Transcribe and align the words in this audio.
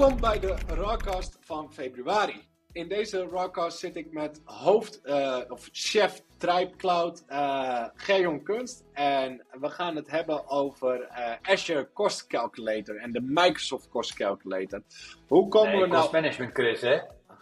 Welkom 0.00 0.20
bij 0.20 0.40
de 0.40 0.56
Rawcast 0.68 1.38
van 1.40 1.72
februari. 1.72 2.48
In 2.72 2.88
deze 2.88 3.28
Rawcast 3.32 3.78
zit 3.78 3.96
ik 3.96 4.12
met 4.12 4.40
hoofd, 4.44 5.00
uh, 5.04 5.38
of 5.48 5.68
chef 5.72 6.22
Tribe 6.38 6.76
Cloud, 6.76 7.24
uh, 7.28 7.84
Gerjon 7.94 8.42
Kunst. 8.42 8.84
En 8.92 9.46
we 9.60 9.68
gaan 9.68 9.96
het 9.96 10.10
hebben 10.10 10.48
over 10.48 11.00
uh, 11.00 11.32
Azure 11.42 11.92
Cost 11.92 12.26
Calculator 12.26 12.96
en 12.96 13.12
de 13.12 13.20
Microsoft 13.20 13.88
Cost 13.88 14.14
Calculator. 14.14 14.82
Hoe 15.26 15.48
komen 15.48 15.70
nee, 15.70 15.80
we 15.80 15.86
nou... 15.86 16.00
Cost 16.00 16.12
Management, 16.12 16.54
Chris, 16.54 16.80
hè? 16.80 16.98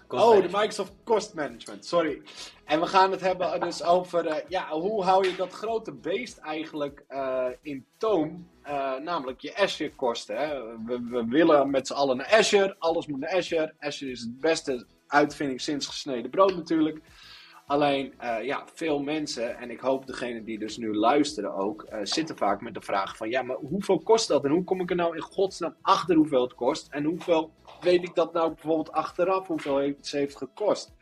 Oh, 0.08 0.42
de 0.42 0.48
Microsoft 0.52 0.92
Cost 1.04 1.34
Management, 1.34 1.84
sorry. 1.86 2.22
En 2.64 2.80
we 2.80 2.86
gaan 2.86 3.10
het 3.10 3.20
hebben 3.20 3.60
dus 3.60 3.82
over, 3.82 4.26
uh, 4.26 4.34
ja, 4.48 4.68
hoe 4.68 5.04
hou 5.04 5.26
je 5.28 5.36
dat 5.36 5.52
grote 5.52 5.92
beest 5.92 6.38
eigenlijk 6.38 7.04
uh, 7.08 7.46
in 7.62 7.86
toom? 7.96 8.48
Uh, 8.66 8.96
namelijk 8.96 9.40
je 9.40 9.56
Azure 9.56 9.94
kosten. 9.94 10.36
Hè? 10.36 10.62
We, 10.84 11.00
we, 11.10 11.24
willen 11.24 11.70
met 11.70 11.86
z'n 11.86 11.92
allen 11.92 12.16
naar 12.16 12.26
Azure, 12.26 12.76
alles 12.78 13.06
moet 13.06 13.20
naar 13.20 13.36
Azure. 13.36 13.74
Azure 13.78 14.10
is 14.10 14.20
het 14.20 14.40
beste 14.40 14.86
uitvinding 15.06 15.60
sinds 15.60 15.86
gesneden 15.86 16.30
brood 16.30 16.56
natuurlijk. 16.56 17.00
Alleen, 17.66 18.14
ja, 18.42 18.64
veel 18.74 18.98
mensen, 18.98 19.58
en 19.58 19.70
ik 19.70 19.80
hoop 19.80 20.06
degene 20.06 20.44
die 20.44 20.58
dus 20.58 20.76
nu 20.76 20.94
luisteren 20.94 21.54
ook, 21.54 21.86
zitten 22.02 22.36
vaak 22.36 22.60
met 22.60 22.74
de 22.74 22.80
vraag 22.80 23.16
van, 23.16 23.30
ja, 23.30 23.42
maar 23.42 23.56
hoeveel 23.56 23.98
kost 23.98 24.28
dat? 24.28 24.44
En 24.44 24.50
hoe 24.50 24.64
kom 24.64 24.80
ik 24.80 24.90
er 24.90 24.96
nou 24.96 25.16
in 25.16 25.22
godsnaam 25.22 25.74
achter 25.82 26.16
hoeveel 26.16 26.42
het 26.42 26.54
kost? 26.54 26.88
En 26.90 27.04
hoeveel 27.04 27.52
weet 27.80 28.02
ik 28.02 28.14
dat 28.14 28.32
nou 28.32 28.52
bijvoorbeeld 28.52 28.92
achteraf, 28.92 29.46
hoeveel 29.46 29.76
het 29.76 30.10
heeft 30.10 30.36
gekost? 30.36 30.96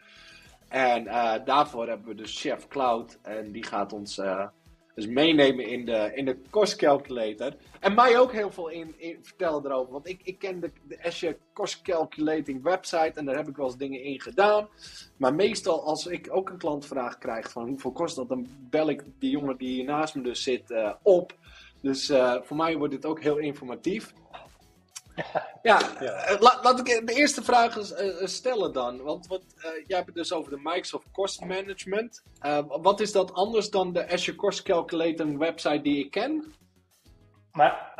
En 0.68 1.04
uh, 1.04 1.34
daarvoor 1.44 1.88
hebben 1.88 2.08
we 2.08 2.14
dus 2.14 2.40
Chef 2.40 2.68
Cloud. 2.68 3.18
En 3.22 3.52
die 3.52 3.64
gaat 3.64 3.92
ons 3.92 4.18
uh, 4.18 4.46
dus 4.94 5.06
meenemen 5.06 5.66
in 5.66 5.84
de, 5.84 6.10
in 6.14 6.24
de 6.24 6.40
cost 6.50 6.76
calculator. 6.76 7.56
En 7.80 7.94
mij 7.94 8.18
ook 8.18 8.32
heel 8.32 8.50
veel 8.50 8.68
in, 8.68 8.94
vertellen 9.22 9.64
erover. 9.66 9.92
Want 9.92 10.08
ik, 10.08 10.20
ik 10.24 10.38
ken 10.38 10.60
de, 10.60 10.70
de 10.88 11.04
Azure 11.04 11.38
Cost 11.52 11.82
Calculating 11.82 12.62
website. 12.62 13.12
En 13.14 13.24
daar 13.24 13.36
heb 13.36 13.48
ik 13.48 13.56
wel 13.56 13.66
eens 13.66 13.76
dingen 13.76 14.02
in 14.02 14.20
gedaan. 14.20 14.68
Maar 15.16 15.34
meestal 15.34 15.84
als 15.84 16.06
ik 16.06 16.28
ook 16.30 16.50
een 16.50 16.58
klantvraag 16.58 17.18
krijg 17.18 17.50
van 17.50 17.68
hoeveel 17.68 17.92
kost 17.92 18.16
dat. 18.16 18.28
Dan 18.28 18.46
bel 18.70 18.88
ik 18.88 19.04
die 19.18 19.30
jongen 19.30 19.56
die 19.56 19.68
hier 19.68 19.84
naast 19.84 20.14
me 20.14 20.22
dus 20.22 20.42
zit 20.42 20.70
uh, 20.70 20.92
op. 21.02 21.34
Dus 21.80 22.12
voor 22.42 22.56
mij 22.56 22.76
wordt 22.76 22.94
dit 22.94 23.06
ook 23.06 23.22
heel 23.22 23.36
informatief. 23.36 24.12
Ja, 25.62 25.80
ja. 26.00 26.12
Eh, 26.12 26.40
laat 26.40 26.78
ik 26.78 27.06
de 27.06 27.14
eerste 27.14 27.42
vraag 27.42 27.76
uh, 27.76 28.26
stellen 28.26 28.72
dan. 28.72 29.02
Want 29.02 29.26
wat, 29.26 29.42
uh, 29.56 29.62
jij 29.62 29.96
hebt 29.96 30.06
het 30.06 30.14
dus 30.14 30.32
over 30.32 30.50
de 30.50 30.60
Microsoft 30.62 31.10
Cost 31.12 31.44
Management. 31.44 32.22
Uh, 32.42 32.58
wat 32.66 33.00
is 33.00 33.12
dat 33.12 33.32
anders 33.32 33.70
dan 33.70 33.92
de 33.92 34.10
Azure 34.10 34.36
Cost 34.36 34.62
Calculator 34.62 35.38
website 35.38 35.80
die 35.80 36.04
ik 36.04 36.10
ken? 36.10 36.54
Maar 37.52 37.92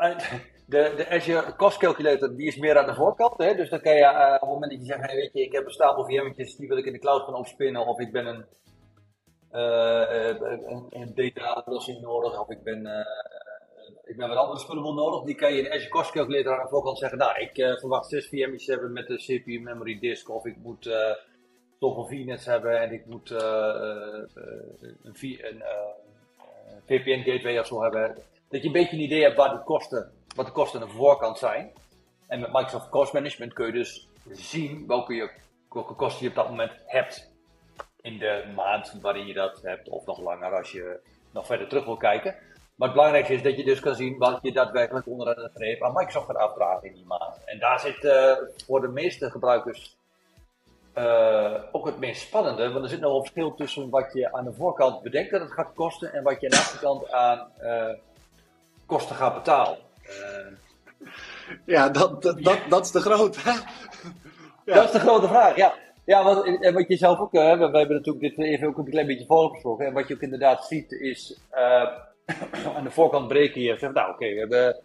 de, 0.65 0.93
de 0.95 1.09
Azure 1.09 1.55
Cost 1.55 1.77
Calculator 1.77 2.35
die 2.35 2.47
is 2.47 2.57
meer 2.57 2.77
aan 2.77 2.85
de 2.85 2.95
voorkant. 2.95 3.37
Hè? 3.37 3.55
Dus 3.55 3.69
dan 3.69 3.81
kan 3.81 3.95
je 3.95 4.33
op 4.33 4.41
het 4.41 4.49
moment 4.49 4.71
dat 4.71 4.79
je 4.79 4.85
zegt, 4.85 5.05
hey, 5.05 5.15
weet 5.15 5.33
je, 5.33 5.41
ik 5.41 5.51
heb 5.51 5.65
een 5.65 5.71
stapel 5.71 6.05
VM'tjes, 6.05 6.55
die 6.55 6.67
wil 6.67 6.77
ik 6.77 6.85
in 6.85 6.93
de 6.93 6.99
cloud 6.99 7.23
gaan 7.23 7.35
opspinnen. 7.35 7.87
Of 7.87 7.99
ik 7.99 8.11
ben 8.11 8.25
een, 8.25 8.45
een, 9.51 10.85
een 10.89 11.11
data 11.15 11.63
nodig. 12.01 12.39
Of 12.39 12.49
ik 12.49 12.63
ben 12.63 12.87
ik 14.17 14.23
ben 14.23 14.35
wat 14.35 14.43
andere 14.43 14.59
spullen 14.59 14.95
nodig. 14.95 15.23
Die 15.23 15.35
kan 15.35 15.53
je 15.53 15.61
in 15.61 15.71
Azure 15.71 15.89
Cost 15.89 16.11
Calculator 16.11 16.57
aan 16.57 16.63
de 16.63 16.69
voorkant 16.69 16.97
zeggen. 16.97 17.17
Nou, 17.17 17.39
ik 17.39 17.57
uh, 17.57 17.77
verwacht 17.77 18.09
6 18.09 18.27
VM's 18.27 18.67
hebben 18.67 18.93
met 18.93 19.07
de 19.07 19.15
CPU 19.15 19.59
memory 19.59 19.99
disk. 19.99 20.29
Of 20.29 20.45
ik 20.45 20.57
moet 20.57 20.85
uh, 20.85 20.95
zoveel 21.79 22.05
VNets 22.05 22.45
hebben 22.45 22.79
en 22.79 22.91
ik 22.91 23.05
moet 23.05 23.29
uh, 23.29 23.39
een, 25.03 25.03
een 25.03 25.15
VPN 26.85 27.23
gateway 27.31 27.59
of 27.59 27.65
zo 27.67 27.81
hebben. 27.81 28.15
Dat 28.49 28.61
je 28.61 28.67
een 28.67 28.73
beetje 28.73 28.95
een 28.95 29.03
idee 29.03 29.21
hebt 29.21 29.35
wat 29.35 29.51
de 29.51 29.63
kosten, 29.63 30.11
wat 30.35 30.45
de 30.45 30.51
kosten 30.51 30.81
aan 30.81 30.87
de 30.87 30.93
voorkant 30.93 31.37
zijn. 31.37 31.71
En 32.27 32.39
met 32.39 32.53
Microsoft 32.53 32.89
Cost 32.89 33.13
Management 33.13 33.53
kun 33.53 33.65
je 33.65 33.71
dus 33.71 34.07
zien 34.31 34.87
welke, 34.87 35.13
je, 35.13 35.29
welke 35.69 35.93
kosten 35.93 36.23
je 36.23 36.29
op 36.29 36.35
dat 36.35 36.49
moment 36.49 36.71
hebt. 36.85 37.31
In 38.01 38.17
de 38.17 38.51
maand 38.55 38.97
waarin 39.01 39.27
je 39.27 39.33
dat 39.33 39.61
hebt, 39.61 39.89
of 39.89 40.05
nog 40.05 40.21
langer 40.21 40.57
als 40.57 40.71
je 40.71 40.99
nog 41.31 41.45
verder 41.45 41.67
terug 41.67 41.85
wil 41.85 41.97
kijken. 41.97 42.35
Maar 42.77 42.87
het 42.87 42.97
belangrijkste 42.97 43.33
is 43.33 43.43
dat 43.43 43.57
je 43.57 43.63
dus 43.63 43.79
kan 43.79 43.95
zien 43.95 44.17
wat 44.17 44.39
je 44.41 44.51
daadwerkelijk 44.51 45.07
onder 45.07 45.35
de 45.35 45.49
greep 45.53 45.83
aan 45.83 45.93
Microsoft 45.93 46.25
gaat 46.25 46.35
afdragen 46.35 46.87
in 46.87 46.93
die 46.93 47.05
maand. 47.05 47.43
En 47.45 47.59
daar 47.59 47.79
zit 47.79 48.03
uh, 48.03 48.31
voor 48.65 48.81
de 48.81 48.87
meeste 48.87 49.29
gebruikers 49.29 49.97
uh, 50.97 51.53
ook 51.71 51.85
het 51.85 51.99
meest 51.99 52.21
spannende, 52.21 52.71
want 52.71 52.83
er 52.83 52.89
zit 52.89 52.99
nog 52.99 53.13
een 53.13 53.19
verschil 53.19 53.53
tussen 53.53 53.89
wat 53.89 54.13
je 54.13 54.33
aan 54.33 54.43
de 54.43 54.53
voorkant 54.53 55.01
bedenkt 55.01 55.31
dat 55.31 55.41
het 55.41 55.51
gaat 55.51 55.73
kosten 55.75 56.13
en 56.13 56.23
wat 56.23 56.41
je 56.41 56.45
aan 56.45 56.51
de 56.51 56.57
achterkant 56.57 57.11
aan 57.11 57.47
uh, 57.61 57.93
kosten 58.85 59.15
gaat 59.15 59.33
betalen. 59.33 59.77
ja, 61.65 61.89
dat, 61.89 62.21
dat, 62.21 62.43
dat, 62.43 62.59
dat 62.69 62.85
is 62.85 62.91
de 62.91 63.01
grote. 63.01 63.39
ja. 64.65 64.73
Dat 64.75 64.85
is 64.85 64.91
de 64.91 64.99
grote 64.99 65.27
vraag, 65.27 65.55
ja. 65.55 65.73
Ja, 66.05 66.23
wat, 66.23 66.45
en 66.45 66.73
wat 66.73 66.87
je 66.87 66.97
zelf 66.97 67.19
ook, 67.19 67.31
hè, 67.31 67.57
we, 67.57 67.69
we 67.69 67.77
hebben 67.77 67.95
natuurlijk 67.95 68.35
dit 68.35 68.45
even 68.45 68.67
ook 68.67 68.77
een 68.77 68.89
klein 68.89 69.07
beetje 69.07 69.25
voorgesproken. 69.25 69.85
En 69.85 69.93
wat 69.93 70.07
je 70.07 70.13
ook 70.13 70.21
inderdaad 70.21 70.65
ziet 70.65 70.91
is, 70.91 71.39
aan 72.75 72.83
de 72.83 72.91
voorkant 72.91 73.27
breken 73.27 73.61
je. 73.61 73.77
Zeg, 73.77 73.93
nou, 73.93 74.11
oké, 74.11 74.47
we 74.47 74.81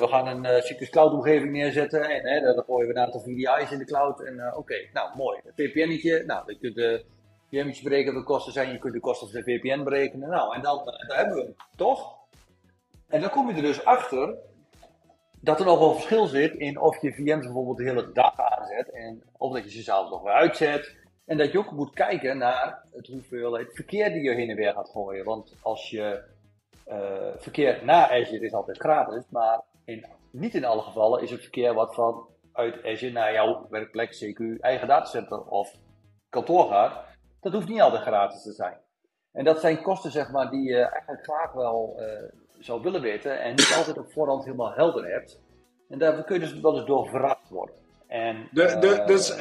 we 0.00 0.06
gaan 0.08 0.26
een 0.26 0.44
uh, 0.44 0.62
Citrus 0.62 0.90
Cloud 0.90 1.12
omgeving 1.12 1.52
neerzetten 1.52 2.10
en 2.10 2.26
hè, 2.26 2.40
dan 2.40 2.64
gooien 2.64 2.88
we 2.88 2.94
een 2.94 3.04
aantal 3.04 3.20
VDI's 3.20 3.70
in 3.70 3.78
de 3.78 3.84
cloud. 3.84 4.20
En 4.20 4.34
uh, 4.34 4.58
oké, 4.58 4.74
nou 4.92 5.16
mooi. 5.16 5.40
Een 5.44 5.52
VPN'tje, 5.54 6.24
nou, 6.26 6.52
je 6.52 6.58
kunt 6.58 6.74
de 6.74 7.04
VM'tjes 7.50 7.82
berekenen 7.82 8.14
wat 8.14 8.22
de 8.22 8.28
kosten 8.28 8.52
zijn, 8.52 8.72
je 8.72 8.78
kunt 8.78 8.94
de 8.94 9.00
kosten 9.00 9.30
van 9.30 9.42
de 9.42 9.44
VPN 9.44 9.82
berekenen. 9.82 10.28
Nou, 10.28 10.54
en 10.54 10.62
dan, 10.62 10.84
dan 10.84 11.16
hebben 11.16 11.34
we 11.34 11.42
hem, 11.42 11.54
toch? 11.76 12.16
En 13.08 13.20
dan 13.20 13.30
kom 13.30 13.48
je 13.48 13.54
er 13.54 13.62
dus 13.62 13.84
achter 13.84 14.34
dat 15.40 15.60
er 15.60 15.66
nog 15.66 15.78
wel 15.78 15.94
verschil 15.94 16.26
zit 16.26 16.54
in 16.54 16.80
of 16.80 17.00
je 17.00 17.12
VM's 17.12 17.44
bijvoorbeeld 17.44 17.76
de 17.76 17.84
hele 17.84 18.12
dag 18.12 18.40
aanzet 18.40 18.90
en 18.90 19.22
of 19.38 19.52
dat 19.52 19.64
je 19.64 19.70
ze 19.70 19.82
zelf 19.82 20.10
nog 20.10 20.22
weer 20.22 20.32
uitzet. 20.32 20.96
En 21.26 21.36
dat 21.36 21.52
je 21.52 21.58
ook 21.58 21.70
moet 21.70 21.94
kijken 21.94 22.38
naar 22.38 22.84
het 22.92 23.06
hoeveelheid 23.06 23.70
verkeer 23.74 24.12
die 24.12 24.22
je 24.22 24.34
heen 24.34 24.50
en 24.50 24.56
weer 24.56 24.72
gaat 24.72 24.90
gooien. 24.90 25.24
Want 25.24 25.54
als 25.62 25.90
je 25.90 26.32
uh, 26.86 26.96
verkeer 27.36 27.84
naar 27.84 28.10
Azure 28.10 28.44
is 28.44 28.52
altijd 28.52 28.78
gratis, 28.78 29.24
maar 29.30 29.60
in, 29.84 30.06
niet 30.30 30.54
in 30.54 30.64
alle 30.64 30.82
gevallen 30.82 31.22
is 31.22 31.30
het 31.30 31.40
verkeer 31.40 31.74
wat 31.74 31.94
van 31.94 32.26
uit 32.52 32.84
Azure 32.84 33.12
naar 33.12 33.32
jouw 33.32 33.66
werkplek, 33.70 34.14
CQ, 34.14 34.60
eigen 34.60 34.88
datacenter 34.88 35.44
of 35.44 35.74
kantoor 36.28 36.68
gaat. 36.68 37.04
Dat 37.40 37.52
hoeft 37.52 37.68
niet 37.68 37.80
altijd 37.80 38.02
gratis 38.02 38.42
te 38.42 38.52
zijn. 38.52 38.76
En 39.32 39.44
dat 39.44 39.60
zijn 39.60 39.82
kosten 39.82 40.10
zeg 40.10 40.30
maar, 40.30 40.50
die 40.50 40.62
je 40.62 40.82
eigenlijk 40.82 41.24
graag 41.24 41.52
wel 41.52 41.96
uh, 41.98 42.06
zou 42.58 42.82
willen 42.82 43.00
weten 43.00 43.40
en 43.40 43.50
niet 43.50 43.74
altijd 43.76 43.98
op 43.98 44.12
voorhand 44.12 44.44
helemaal 44.44 44.72
helder 44.72 45.04
hebt. 45.12 45.40
En 45.88 45.98
daar 45.98 46.24
kun 46.24 46.34
je 46.34 46.40
dus 46.40 46.60
wel 46.60 46.76
eens 46.76 46.86
door 46.86 47.08
verrast 47.08 47.48
worden. 47.48 47.74
En, 48.06 48.48
de, 48.52 48.76
de, 48.80 48.86
uh, 48.86 49.06
dus 49.06 49.36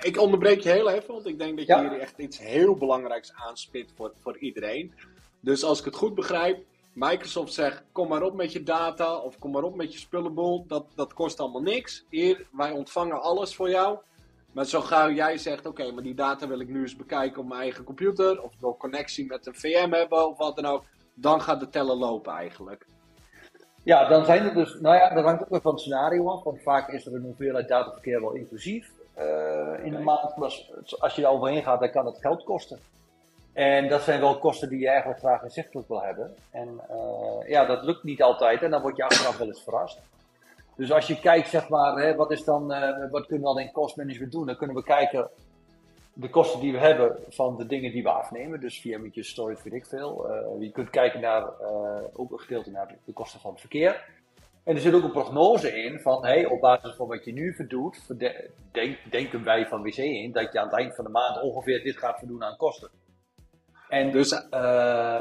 ik 0.00 0.20
onderbreek 0.20 0.60
je 0.60 0.70
heel 0.70 0.90
even, 0.90 1.14
want 1.14 1.26
ik 1.26 1.38
denk 1.38 1.58
dat 1.58 1.66
je 1.66 1.78
hier 1.78 2.00
echt 2.00 2.18
iets 2.18 2.38
heel 2.38 2.76
belangrijks 2.76 3.32
aanspit 3.34 3.92
voor, 3.96 4.12
voor 4.20 4.38
iedereen. 4.38 4.94
Dus 5.40 5.64
als 5.64 5.78
ik 5.78 5.84
het 5.84 5.94
goed 5.94 6.14
begrijp, 6.14 6.64
Microsoft 6.92 7.52
zegt: 7.52 7.82
kom 7.92 8.08
maar 8.08 8.22
op 8.22 8.34
met 8.34 8.52
je 8.52 8.62
data 8.62 9.16
of 9.16 9.38
kom 9.38 9.50
maar 9.50 9.62
op 9.62 9.74
met 9.74 9.92
je 9.92 9.98
spullenboel. 9.98 10.64
Dat, 10.66 10.86
dat 10.94 11.12
kost 11.12 11.40
allemaal 11.40 11.62
niks. 11.62 12.04
Hier, 12.08 12.46
wij 12.52 12.70
ontvangen 12.70 13.22
alles 13.22 13.54
voor 13.54 13.70
jou. 13.70 13.98
Maar 14.52 14.64
zo 14.64 14.80
gauw 14.80 15.10
jij 15.10 15.38
zegt: 15.38 15.66
oké, 15.66 15.92
maar 15.92 16.02
die 16.02 16.14
data 16.14 16.48
wil 16.48 16.60
ik 16.60 16.68
nu 16.68 16.80
eens 16.80 16.96
bekijken 16.96 17.40
op 17.40 17.48
mijn 17.48 17.60
eigen 17.60 17.84
computer. 17.84 18.42
Of 18.42 18.52
wil 18.60 18.76
connectie 18.76 19.26
met 19.26 19.46
een 19.46 19.54
VM 19.54 19.92
hebben 19.92 20.28
of 20.28 20.38
wat 20.38 20.56
dan 20.56 20.66
ook. 20.66 20.84
Dan 21.14 21.40
gaat 21.40 21.60
de 21.60 21.68
teller 21.68 21.96
lopen 21.96 22.32
eigenlijk. 22.32 22.86
Ja, 23.82 24.08
dan 24.08 24.24
zijn 24.24 24.44
er 24.44 24.54
dus, 24.54 24.78
nou 24.80 24.96
ja, 24.96 25.14
dat 25.14 25.24
hangt 25.24 25.42
ook 25.42 25.48
weer 25.48 25.60
van 25.60 25.72
het 25.72 25.80
scenario 25.80 26.28
af. 26.28 26.42
Want 26.42 26.62
vaak 26.62 26.88
is 26.88 27.06
er 27.06 27.14
een 27.14 27.22
hoeveelheid 27.22 27.68
dataverkeer 27.68 28.20
wel 28.20 28.32
inclusief 28.32 28.90
uh, 29.18 29.84
in 29.84 29.92
de 29.92 29.98
maand. 29.98 30.36
Maar 30.36 30.60
als 30.98 31.14
je 31.14 31.22
er 31.22 31.28
overheen 31.28 31.62
gaat, 31.62 31.80
dan 31.80 31.90
kan 31.90 32.06
het 32.06 32.18
geld 32.20 32.44
kosten. 32.44 32.78
En 33.58 33.88
dat 33.88 34.02
zijn 34.02 34.20
wel 34.20 34.38
kosten 34.38 34.68
die 34.68 34.78
je 34.78 34.88
eigenlijk 34.88 35.18
graag 35.18 35.42
inzichtelijk 35.42 35.88
wil 35.88 36.02
hebben. 36.02 36.34
En 36.50 36.80
uh, 36.90 37.48
ja, 37.48 37.64
dat 37.64 37.84
lukt 37.84 38.02
niet 38.02 38.22
altijd 38.22 38.62
en 38.62 38.70
dan 38.70 38.82
word 38.82 38.96
je 38.96 39.04
achteraf 39.04 39.38
wel 39.38 39.46
eens 39.46 39.62
verrast. 39.62 40.00
Dus 40.76 40.92
als 40.92 41.06
je 41.06 41.20
kijkt, 41.20 41.48
zeg 41.48 41.68
maar, 41.68 41.96
hè, 41.96 42.14
wat, 42.14 42.30
is 42.30 42.44
dan, 42.44 42.72
uh, 42.72 43.10
wat 43.10 43.26
kunnen 43.26 43.48
we 43.48 43.54
dan 43.54 43.58
in 43.58 43.72
cost 43.72 43.96
management 43.96 44.32
doen? 44.32 44.46
Dan 44.46 44.56
kunnen 44.56 44.76
we 44.76 44.82
kijken 44.82 45.30
de 46.12 46.30
kosten 46.30 46.60
die 46.60 46.72
we 46.72 46.78
hebben 46.78 47.16
van 47.28 47.56
de 47.56 47.66
dingen 47.66 47.92
die 47.92 48.02
we 48.02 48.08
afnemen. 48.08 48.60
Dus 48.60 48.80
VM'tjes, 48.80 49.28
storage, 49.28 49.62
weet 49.64 49.72
ik 49.72 49.86
veel. 49.86 50.30
Uh, 50.30 50.62
je 50.62 50.70
kunt 50.70 50.90
kijken 50.90 51.20
naar, 51.20 51.44
ook 52.12 52.32
een 52.32 52.40
gedeelte 52.40 52.70
naar 52.70 52.94
de 53.04 53.12
kosten 53.12 53.40
van 53.40 53.50
het 53.50 53.60
verkeer. 53.60 54.04
En 54.64 54.74
er 54.74 54.80
zit 54.80 54.94
ook 54.94 55.02
een 55.02 55.10
prognose 55.10 55.82
in 55.82 56.00
van, 56.00 56.24
hey, 56.24 56.46
op 56.46 56.60
basis 56.60 56.94
van 56.94 57.06
wat 57.06 57.24
je 57.24 57.32
nu 57.32 57.54
verdoet, 57.54 58.18
denk, 58.72 58.98
denken 59.10 59.44
wij 59.44 59.66
van 59.66 59.82
WC 59.82 59.96
in 59.96 60.32
dat 60.32 60.52
je 60.52 60.58
aan 60.60 60.68
het 60.68 60.76
eind 60.78 60.94
van 60.94 61.04
de 61.04 61.10
maand 61.10 61.42
ongeveer 61.42 61.82
dit 61.82 61.96
gaat 61.96 62.18
verdoen 62.18 62.44
aan 62.44 62.56
kosten. 62.56 62.90
En 63.88 64.12
dus, 64.12 64.32
uh, 64.32 65.20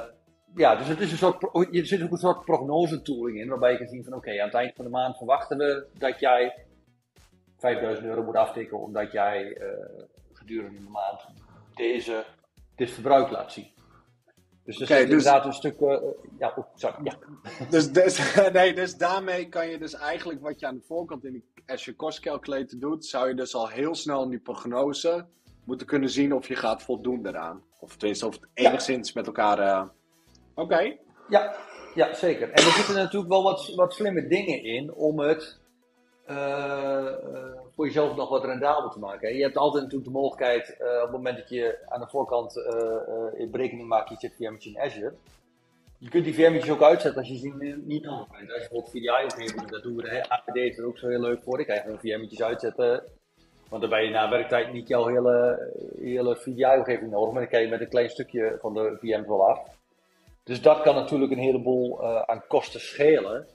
ja, 0.55 0.75
dus 0.75 0.87
het 0.87 0.99
is 0.99 1.11
een 1.11 1.17
soort, 1.17 1.43
er 1.71 1.85
zit 1.85 2.03
ook 2.03 2.11
een 2.11 2.17
soort 2.17 2.45
prognose-tooling 2.45 3.39
in, 3.39 3.49
waarbij 3.49 3.71
je 3.71 3.77
kan 3.77 3.87
zien 3.87 4.03
van, 4.03 4.13
oké, 4.13 4.39
aan 4.41 4.47
het 4.47 4.53
eind 4.53 4.75
van 4.75 4.85
de 4.85 4.91
maand 4.91 5.17
verwachten 5.17 5.57
we 5.57 5.85
dat 5.93 6.19
jij 6.19 6.65
5000 7.57 8.07
euro 8.07 8.23
moet 8.23 8.35
aftikken, 8.35 8.79
omdat 8.79 9.11
jij 9.11 9.57
uh, 9.61 9.67
gedurende 10.33 10.79
de 10.79 10.89
maand 10.89 11.25
deze, 11.75 12.23
dit 12.75 12.91
verbruik 12.91 13.29
laat 13.29 13.51
zien. 13.51 13.75
Dus 14.63 14.79
er 14.79 14.87
zit 14.87 14.97
dus, 14.97 15.09
inderdaad 15.09 15.45
een 15.45 15.53
stuk. 15.53 15.79
Uh, 15.79 15.97
ja, 16.39 16.53
oh, 16.55 16.65
sorry. 16.75 16.97
Ja. 17.03 17.17
Dus, 17.69 17.91
dus, 17.91 18.35
nee, 18.53 18.73
dus 18.73 18.97
daarmee 18.97 19.49
kan 19.49 19.69
je 19.69 19.77
dus 19.77 19.93
eigenlijk 19.93 20.41
wat 20.41 20.59
je 20.59 20.67
aan 20.67 20.75
de 20.75 20.85
voorkant 20.87 21.25
in 21.25 21.33
de 21.33 21.73
Azure 21.73 21.95
Cost 21.95 22.19
Calculator 22.19 22.79
doet, 22.79 23.05
zou 23.05 23.27
je 23.27 23.33
dus 23.33 23.55
al 23.55 23.67
heel 23.67 23.95
snel 23.95 24.23
in 24.23 24.29
die 24.29 24.39
prognose 24.39 25.25
moeten 25.67 25.87
kunnen 25.87 26.09
zien 26.09 26.33
of 26.33 26.47
je 26.47 26.55
gaat 26.55 26.83
voldoen 26.83 27.21
daaraan. 27.21 27.63
Of 27.79 27.95
tenminste, 27.95 28.27
of 28.27 28.33
het 28.33 28.49
enigszins 28.53 29.13
met 29.13 29.27
elkaar. 29.27 29.59
Uh... 29.59 29.83
Oké. 30.55 30.97
Ja, 31.29 31.55
ja, 31.95 32.13
zeker. 32.13 32.49
En 32.49 32.65
er 32.65 32.71
zitten 32.71 32.95
natuurlijk 32.95 33.31
wel 33.31 33.43
wat, 33.43 33.73
wat 33.75 33.93
slimme 33.93 34.27
dingen 34.27 34.63
in 34.63 34.93
om 34.93 35.19
het 35.19 35.59
uh, 36.29 37.13
voor 37.75 37.85
jezelf 37.85 38.15
nog 38.15 38.29
wat 38.29 38.45
rendabel 38.45 38.89
te 38.89 38.99
maken. 38.99 39.35
Je 39.35 39.43
hebt 39.43 39.57
altijd 39.57 39.83
natuurlijk 39.83 40.11
de 40.11 40.17
mogelijkheid, 40.19 40.77
uh, 40.79 40.87
op 40.87 41.01
het 41.01 41.11
moment 41.11 41.37
dat 41.37 41.49
je 41.49 41.85
aan 41.85 41.99
de 41.99 42.07
voorkant 42.07 42.55
uh, 42.57 43.51
berekening 43.51 43.87
maakt, 43.87 44.09
je 44.09 44.15
zet 44.19 44.35
VM'tjes 44.35 44.73
in 44.73 44.81
Azure. 44.81 45.13
Je 45.97 46.09
kunt 46.09 46.23
die 46.23 46.33
VM'tjes 46.33 46.69
ook 46.69 46.81
uitzetten 46.81 47.19
als 47.19 47.29
je 47.29 47.37
ze 47.37 47.79
niet 47.85 48.03
nodig 48.03 48.27
hebt. 48.31 48.51
Als 48.53 48.61
je 48.61 48.69
bijvoorbeeld 48.69 48.89
VDI-omgeving, 48.89 49.69
dat 49.69 49.83
doen 49.83 49.95
we, 49.95 50.01
de 50.01 50.29
APD 50.29 50.55
is 50.55 50.77
er 50.77 50.85
ook 50.85 50.97
zo 50.97 51.07
heel 51.07 51.19
leuk 51.19 51.43
voor. 51.43 51.59
Ik 51.59 51.67
kan 51.67 51.77
gewoon 51.77 51.99
VM'tjes 51.99 52.43
uitzetten, 52.43 53.03
want 53.69 53.81
dan 53.81 53.89
ben 53.89 54.03
je 54.03 54.09
na 54.09 54.29
werktijd 54.29 54.73
niet 54.73 54.87
jouw 54.87 55.07
hele, 55.07 55.69
hele 56.01 56.35
VDI-omgeving 56.35 57.11
nodig, 57.11 57.33
maar 57.33 57.41
dan 57.41 57.51
kan 57.51 57.61
je 57.61 57.67
met 57.67 57.81
een 57.81 57.89
klein 57.89 58.09
stukje 58.09 58.57
van 58.61 58.73
de 58.73 58.97
VM's 59.01 59.27
wel 59.27 59.49
af. 59.49 59.59
Dus 60.43 60.61
dat 60.61 60.81
kan 60.81 60.95
natuurlijk 60.95 61.31
een 61.31 61.37
heleboel 61.37 62.05
aan 62.27 62.43
kosten 62.47 62.79
schelen. 62.79 63.47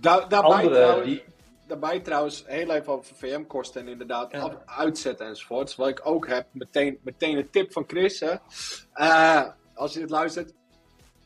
Daar, 0.00 0.28
daarbij 0.28 0.64
andere, 0.64 1.02
die, 1.02 1.22
daarbij 1.66 2.00
trouwens 2.00 2.44
heel 2.46 2.70
even 2.70 2.92
over 2.92 3.14
VM-kosten 3.14 3.80
en 3.80 3.88
inderdaad 3.88 4.34
uitzetten 4.66 5.26
enzovoorts. 5.26 5.76
Wat 5.76 5.88
ik 5.88 6.00
ook 6.04 6.26
heb, 6.26 6.46
meteen, 6.52 6.98
meteen 7.02 7.36
een 7.36 7.50
tip 7.50 7.72
van 7.72 7.84
Chris. 7.86 8.20
Hè. 8.20 8.34
Uh, 8.94 9.48
als 9.74 9.92
je 9.92 10.00
dit 10.00 10.10
luistert. 10.10 10.54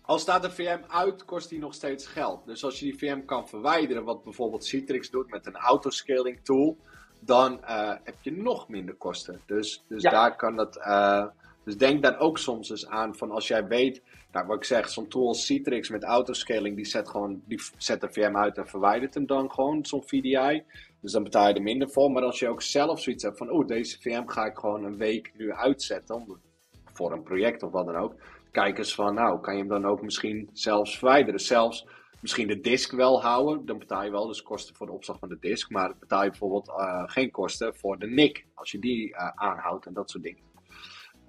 Als 0.02 0.22
staat 0.22 0.44
een 0.44 0.50
VM 0.50 0.80
uit, 0.88 1.24
kost 1.24 1.48
die 1.48 1.58
nog 1.58 1.74
steeds 1.74 2.06
geld. 2.06 2.46
Dus 2.46 2.64
als 2.64 2.78
je 2.78 2.84
die 2.84 2.98
VM 2.98 3.24
kan 3.24 3.48
verwijderen, 3.48 4.04
wat 4.04 4.24
bijvoorbeeld 4.24 4.64
Citrix 4.64 5.10
doet 5.10 5.30
met 5.30 5.46
een 5.46 5.56
autoscaling 5.56 6.40
tool, 6.42 6.76
dan 7.24 7.60
uh, 7.62 7.92
heb 8.02 8.14
je 8.20 8.32
nog 8.32 8.68
minder 8.68 8.94
kosten. 8.94 9.40
Dus, 9.46 9.84
dus 9.88 10.02
daar 10.02 10.36
kan 10.36 10.56
dat. 10.56 10.76
Uh, 10.76 11.26
dus 11.64 11.76
denk 11.76 12.02
daar 12.02 12.18
ook 12.18 12.38
soms 12.38 12.70
eens 12.70 12.88
aan 12.88 13.16
van 13.16 13.30
als 13.30 13.48
jij 13.48 13.66
weet 13.66 14.02
nou, 14.34 14.46
wat 14.46 14.56
ik 14.56 14.64
zeg, 14.64 14.88
zo'n 14.88 15.08
tool 15.08 15.28
als 15.28 15.46
Citrix 15.46 15.88
met 15.88 16.04
autoscaling, 16.04 16.76
die 16.76 16.84
zet 16.84 17.08
gewoon 17.08 17.42
die 17.46 17.60
zet 17.76 18.00
de 18.00 18.08
VM 18.12 18.36
uit 18.36 18.58
en 18.58 18.68
verwijdert 18.68 19.14
hem 19.14 19.26
dan 19.26 19.50
gewoon, 19.50 19.84
zo'n 19.86 20.02
VDI. 20.02 20.64
Dus 21.00 21.12
dan 21.12 21.22
betaal 21.22 21.48
je 21.48 21.54
er 21.54 21.62
minder 21.62 21.90
voor. 21.90 22.10
Maar 22.10 22.22
als 22.22 22.38
je 22.38 22.48
ook 22.48 22.62
zelf 22.62 23.00
zoiets 23.00 23.22
hebt 23.22 23.38
van, 23.38 23.50
oh, 23.50 23.66
deze 23.66 24.00
VM 24.00 24.26
ga 24.26 24.44
ik 24.44 24.58
gewoon 24.58 24.84
een 24.84 24.96
week 24.96 25.32
nu 25.36 25.52
uitzetten, 25.52 26.40
voor 26.92 27.12
een 27.12 27.22
project 27.22 27.62
of 27.62 27.70
wat 27.70 27.86
dan 27.86 27.96
ook. 27.96 28.14
Kijk 28.50 28.78
eens 28.78 28.94
van, 28.94 29.14
nou, 29.14 29.40
kan 29.40 29.52
je 29.52 29.58
hem 29.58 29.68
dan 29.68 29.86
ook 29.86 30.02
misschien 30.02 30.50
zelfs 30.52 30.98
verwijderen. 30.98 31.40
Zelfs 31.40 31.86
misschien 32.24 32.48
de 32.48 32.60
disk 32.60 32.92
wel 32.92 33.22
houden, 33.22 33.66
dan 33.66 33.78
betaal 33.78 34.04
je 34.04 34.10
wel 34.10 34.26
dus 34.26 34.42
kosten 34.42 34.74
voor 34.74 34.86
de 34.86 34.92
opslag 34.92 35.18
van 35.18 35.28
de 35.28 35.38
disk. 35.40 35.70
Maar 35.70 35.96
betaal 35.98 36.22
je 36.22 36.30
bijvoorbeeld 36.30 36.68
uh, 36.68 37.02
geen 37.06 37.30
kosten 37.30 37.76
voor 37.76 37.98
de 37.98 38.06
NIC, 38.06 38.46
als 38.54 38.70
je 38.70 38.78
die 38.78 39.08
uh, 39.08 39.28
aanhoudt 39.34 39.86
en 39.86 39.92
dat 39.92 40.10
soort 40.10 40.22
dingen. 40.22 40.42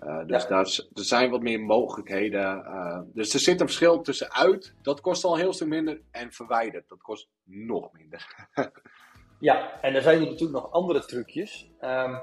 Uh, 0.04 0.26
dus 0.26 0.48
daar, 0.48 0.80
er 0.94 1.04
zijn 1.04 1.30
wat 1.30 1.42
meer 1.42 1.60
mogelijkheden. 1.60 2.64
Dus 3.14 3.34
er 3.34 3.40
zit 3.40 3.60
een 3.60 3.66
verschil 3.66 4.02
tussen 4.02 4.32
uit, 4.32 4.74
dat 4.82 5.02
kost 5.02 5.24
al 5.24 5.34
een 5.34 5.40
heel 5.40 5.54
stuk 5.54 5.68
minder, 5.68 6.02
en 6.12 6.32
verwijderd, 6.32 6.90
dat 6.90 7.02
kost 7.02 7.30
nog 7.44 7.92
minder. 7.94 8.48
ja, 9.40 9.82
en 9.82 9.96
er 9.96 10.02
zijn 10.02 10.20
er 10.20 10.26
natuurlijk 10.26 10.64
nog 10.64 10.72
andere 10.72 11.06
trucjes. 11.06 11.70
Um, 11.82 12.20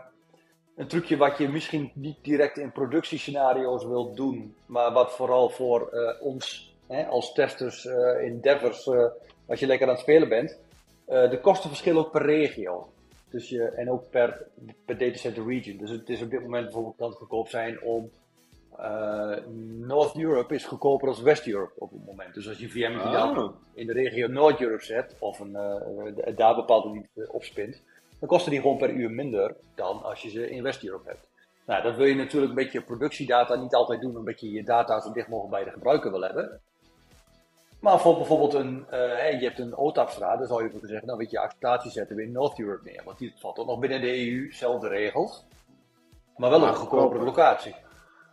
een 0.77 0.89
trucje 0.89 1.17
wat 1.17 1.39
je 1.39 1.49
misschien 1.49 1.91
niet 1.95 2.25
direct 2.25 2.59
in 2.59 2.73
productiescenario's 2.73 3.85
wilt 3.85 4.17
doen, 4.17 4.57
maar 4.67 4.93
wat 4.93 5.13
vooral 5.13 5.51
voor 5.51 5.91
ons 6.21 6.72
hè, 6.93 7.07
als 7.07 7.33
testers 7.33 7.85
in 8.23 8.41
Devers, 8.41 8.87
als 9.47 9.61
je 9.61 9.67
lekker 9.67 9.87
aan 9.87 9.93
het 9.93 10.03
spelen 10.03 10.29
bent, 10.29 10.59
de 11.07 11.39
kosten 11.43 11.69
verschillen 11.69 12.01
ook 12.05 12.13
per 12.13 12.27
regio. 12.27 12.93
Dus 13.31 13.49
je, 13.49 13.65
en 13.65 13.91
ook 13.91 14.11
per, 14.11 14.47
per 14.85 14.99
datacenter 14.99 15.47
region. 15.47 15.77
Dus 15.77 15.91
het 15.91 16.09
is 16.09 16.23
op 16.23 16.31
dit 16.31 16.41
moment 16.41 16.65
bijvoorbeeld 16.65 16.97
kan 16.97 17.09
het 17.09 17.19
goedkoop 17.19 17.49
zijn 17.49 17.83
om 17.83 18.11
uh, 18.81 19.37
North 19.87 20.17
Europe 20.17 20.55
is 20.55 20.65
goedkoper 20.65 21.15
dan 21.15 21.25
West 21.25 21.47
Europe 21.47 21.73
op 21.79 21.91
het 21.91 22.07
moment. 22.07 22.35
Dus 22.35 22.49
als 22.49 22.59
je 22.59 22.69
VM 22.69 22.99
oh. 23.01 23.55
in 23.75 23.87
de 23.87 23.93
regio 23.93 24.27
North 24.27 24.61
Europe 24.61 24.85
zet 24.85 25.17
of 25.19 25.41
een, 25.41 25.51
uh, 25.51 26.37
daar 26.37 26.55
bepaalde 26.55 26.89
niet 26.89 27.29
opspint, 27.29 27.83
dan 28.19 28.29
kosten 28.29 28.51
die 28.51 28.61
gewoon 28.61 28.77
per 28.77 28.91
uur 28.91 29.11
minder 29.11 29.55
dan 29.75 30.03
als 30.03 30.23
je 30.23 30.31
ze 30.31 30.51
in 30.51 30.63
West 30.63 30.85
Europe 30.85 31.09
hebt. 31.09 31.27
Nou, 31.67 31.83
dat 31.83 31.97
wil 31.97 32.07
je 32.07 32.15
natuurlijk 32.15 32.51
een 32.51 32.63
beetje 32.63 32.83
productiedata 32.83 33.55
niet 33.55 33.75
altijd 33.75 34.01
doen, 34.01 34.17
omdat 34.17 34.41
je 34.41 34.51
je 34.51 34.65
data 34.65 35.01
zo 35.01 35.13
dicht 35.13 35.29
mogelijk 35.29 35.55
bij 35.55 35.65
de 35.65 35.71
gebruiker 35.71 36.11
wil 36.11 36.23
hebben. 36.23 36.61
Maar 37.83 38.01
voor 38.01 38.17
bijvoorbeeld 38.17 38.55
een, 38.55 38.87
uh, 38.93 39.41
je 39.41 39.47
hebt 39.47 39.59
een 39.59 39.77
OTAP-straat, 39.77 40.39
dan 40.39 40.47
zou 40.47 40.63
je 40.63 40.71
kunnen 40.71 40.89
zeggen, 40.89 41.07
nou 41.07 41.19
weet 41.19 41.31
je, 41.31 41.39
acceptatie 41.39 41.91
zetten 41.91 42.17
we 42.17 42.23
in 42.23 42.33
North 42.33 42.59
Europe 42.59 42.85
neer. 42.85 43.03
Want 43.05 43.19
die 43.19 43.35
valt 43.37 43.55
toch 43.55 43.67
nog 43.67 43.79
binnen 43.79 44.01
de 44.01 44.27
EU, 44.27 44.53
zelfde 44.53 44.89
regels. 44.89 45.45
Maar 46.37 46.51
wel 46.51 46.63
een 46.63 46.75
goedkopere 46.75 47.25
locatie. 47.25 47.75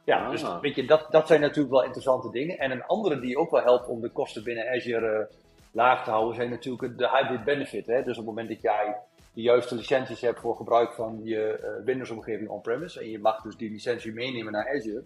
Ja, 0.06 0.30
dus 0.30 0.46
weet 0.62 0.76
je, 0.76 0.86
dat, 0.86 1.08
dat 1.10 1.28
zijn 1.28 1.42
natuurlijk 1.42 1.74
wel 1.74 1.84
interessante 1.84 2.32
dingen. 2.32 2.58
En 2.58 2.72
een 2.72 2.84
andere 2.84 3.20
die 3.20 3.38
ook 3.38 3.52
wel 3.52 3.62
helpt 3.62 3.88
om 3.88 4.02
de 4.02 4.10
kosten 4.10 4.44
binnen 4.44 4.70
Azure 4.70 5.20
uh, 5.20 5.36
laag 5.72 6.04
te 6.04 6.10
houden, 6.10 6.36
zijn 6.36 6.50
natuurlijk 6.50 6.98
de 6.98 7.10
hybrid 7.10 7.44
benefit. 7.44 7.86
Hè? 7.86 8.04
Dus 8.04 8.18
op 8.18 8.26
het 8.26 8.26
moment 8.26 8.50
dat 8.50 8.62
jij 8.62 8.96
de 9.34 9.42
juiste 9.42 9.76
licenties 9.76 10.22
hebt 10.22 10.40
voor 10.40 10.56
gebruik 10.56 10.94
van 10.94 11.20
je 11.24 11.60
uh, 11.64 11.86
Windows-omgeving 11.86 12.50
on-premise, 12.50 13.00
en 13.00 13.10
je 13.10 13.20
mag 13.20 13.42
dus 13.42 13.56
die 13.56 13.72
licentie 13.72 14.14
meenemen 14.14 14.52
naar 14.52 14.76
Azure, 14.76 15.04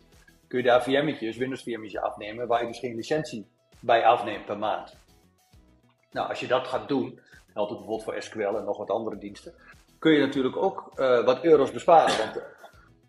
kun 0.47 0.57
je 0.57 0.65
daar 0.65 0.83
VM'tjes, 0.83 1.37
Windows-VM'tjes 1.37 2.01
afnemen, 2.01 2.47
waar 2.47 2.61
je 2.61 2.67
dus 2.67 2.79
geen 2.79 2.95
licentie 2.95 3.47
bij 3.83 4.05
afneemt 4.05 4.45
per 4.45 4.57
maand. 4.57 4.95
Nou, 6.11 6.29
als 6.29 6.39
je 6.39 6.47
dat 6.47 6.67
gaat 6.67 6.87
doen, 6.87 7.19
geldt 7.53 7.71
ook 7.71 7.77
bijvoorbeeld 7.77 8.03
voor 8.03 8.21
SQL 8.21 8.57
en 8.57 8.63
nog 8.63 8.77
wat 8.77 8.89
andere 8.89 9.17
diensten, 9.17 9.53
kun 9.99 10.11
je 10.11 10.19
natuurlijk 10.19 10.57
ook 10.57 10.91
uh, 10.95 11.25
wat 11.25 11.43
euro's 11.43 11.71
besparen. 11.71 12.17
Want 12.17 12.41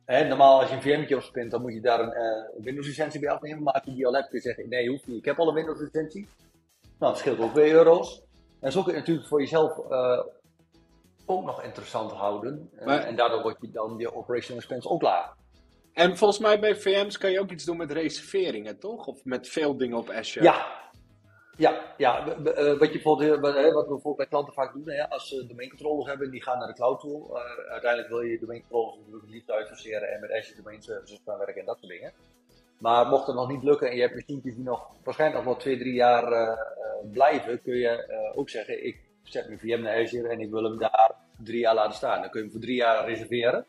hè, 0.05 0.29
normaal 0.29 0.61
als 0.61 0.69
je 0.69 0.75
een 0.75 0.83
VM'tje 0.83 1.17
opspint, 1.17 1.51
dan 1.51 1.61
moet 1.61 1.73
je 1.73 1.81
daar 1.81 2.01
een 2.01 2.17
uh, 2.17 2.65
Windows 2.65 2.87
licentie 2.87 3.21
bij 3.21 3.31
afnemen. 3.31 3.63
Maar 3.63 3.75
als 3.75 3.85
je 3.85 3.95
die 3.95 4.07
al 4.07 4.15
hebt, 4.15 4.29
kun 4.29 4.39
je 4.39 4.45
zeggen, 4.45 4.69
nee, 4.69 4.89
hoeft 4.89 5.07
niet, 5.07 5.19
ik 5.19 5.25
heb 5.25 5.39
al 5.39 5.49
een 5.49 5.55
Windows 5.55 5.81
licentie. 5.81 6.29
Nou, 6.99 7.13
dat 7.13 7.19
scheelt 7.19 7.39
ook 7.39 7.53
2 7.53 7.73
euro's. 7.73 8.23
En 8.61 8.73
zo 8.73 8.83
kun 8.83 8.93
je 8.93 8.99
natuurlijk 8.99 9.27
voor 9.29 9.41
jezelf 9.41 9.79
uh, 9.91 10.21
ook 11.27 11.45
nog 11.45 11.63
interessant 11.63 12.13
houden. 12.13 12.71
Maar, 12.85 12.99
en 12.99 13.17
daardoor 13.17 13.43
wordt 13.43 13.61
je 13.61 13.71
dan 13.71 13.95
je 13.99 14.15
operational 14.15 14.59
expense 14.59 14.89
ook 14.89 15.03
lager. 15.03 15.35
En 15.95 16.17
volgens 16.17 16.41
mij 16.41 16.61
bij 16.61 16.77
VM's 16.77 17.19
kan 17.19 17.31
je 17.31 17.41
ook 17.41 17.51
iets 17.51 17.65
doen 17.65 17.77
met 17.77 17.93
reserveringen, 17.93 18.79
toch? 18.79 19.07
Of 19.07 19.25
met 19.25 19.49
veel 19.49 19.77
dingen 19.77 19.97
op 19.97 20.11
Azure. 20.11 20.45
Ja, 20.45 20.85
ja, 21.57 21.95
ja. 21.97 22.27
Eh, 22.27 22.79
wat, 22.79 22.89
je 22.89 22.93
bijvoorbeeld, 22.93 23.41
wat 23.41 23.55
we 23.55 23.73
bijvoorbeeld 23.73 24.17
bij 24.17 24.27
klanten 24.27 24.53
vaak 24.53 24.73
doen, 24.73 25.09
als 25.09 25.29
ze 25.29 25.47
domeincontrollers 25.47 26.09
hebben, 26.09 26.31
die 26.31 26.43
gaan 26.43 26.59
naar 26.59 26.69
de 26.69 26.75
cloud 26.75 27.01
tool. 27.01 27.31
Uh, 27.31 27.71
uiteindelijk 27.71 28.11
wil 28.11 28.21
je 28.21 28.39
domeincontrollers 28.39 28.97
natuurlijk 28.97 29.33
liefst 29.33 29.51
uitfaseren 29.51 30.13
en 30.13 30.21
met 30.21 30.33
Azure 30.33 30.63
domain 30.63 30.83
services 30.83 31.21
gaan 31.25 31.39
werken 31.39 31.61
en 31.61 31.67
dat 31.67 31.79
soort 31.79 31.93
dingen. 31.93 32.13
Maar 32.79 33.07
mocht 33.07 33.27
het 33.27 33.37
nog 33.37 33.49
niet 33.49 33.63
lukken 33.63 33.89
en 33.89 33.97
je 33.97 34.03
hebt 34.03 34.15
machientjes 34.15 34.55
die 34.55 34.65
nog 34.65 34.91
waarschijnlijk 35.05 35.45
nog 35.45 35.53
wel 35.53 35.63
twee, 35.63 35.79
drie 35.79 35.95
jaar 35.95 36.59
blijven, 37.13 37.63
kun 37.63 37.77
je 37.77 38.33
ook 38.35 38.49
zeggen, 38.49 38.87
ik 38.87 39.01
zet 39.23 39.47
mijn 39.47 39.59
VM 39.59 39.83
naar 39.83 40.03
Azure 40.03 40.29
en 40.29 40.41
ik 40.41 40.51
wil 40.51 40.65
hem 40.65 40.79
daar 40.79 41.15
drie 41.45 41.59
jaar 41.59 41.75
laten 41.75 41.95
staan. 41.95 42.21
Dan 42.21 42.31
kun 42.31 42.41
je 42.41 42.45
hem 42.47 42.55
voor 42.55 42.65
drie 42.65 42.77
jaar 42.77 43.07
reserveren. 43.07 43.67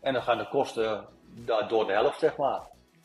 En 0.00 0.12
dan 0.12 0.22
gaan 0.22 0.38
de 0.38 0.48
kosten 0.48 1.06
door 1.68 1.86
de 1.86 1.92
helft, 1.92 2.18
zeg 2.18 2.36
maar. 2.36 2.60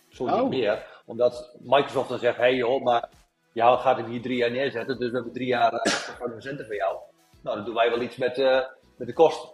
Zo 0.09 0.25
niet 0.25 0.33
oh. 0.33 0.49
meer. 0.49 0.85
Omdat 1.05 1.55
Microsoft 1.59 2.09
dan 2.09 2.19
zegt, 2.19 2.37
hé 2.37 2.43
hey 2.43 2.55
joh, 2.55 2.83
maar 2.83 3.09
jou 3.51 3.79
gaat 3.79 3.97
hem 3.97 4.05
hier 4.05 4.21
drie 4.21 4.37
jaar 4.37 4.51
neerzetten, 4.51 4.99
dus 4.99 5.09
we 5.09 5.15
hebben 5.15 5.33
drie 5.33 5.47
jaar 5.47 5.73
uh, 5.73 6.33
centen 6.37 6.65
voor 6.65 6.75
jou. 6.75 6.97
Nou, 7.41 7.55
dan 7.55 7.65
doen 7.65 7.73
wij 7.73 7.89
wel 7.89 8.01
iets 8.01 8.15
met, 8.15 8.37
uh, 8.37 8.59
met 8.95 9.07
de 9.07 9.13
kosten. 9.13 9.49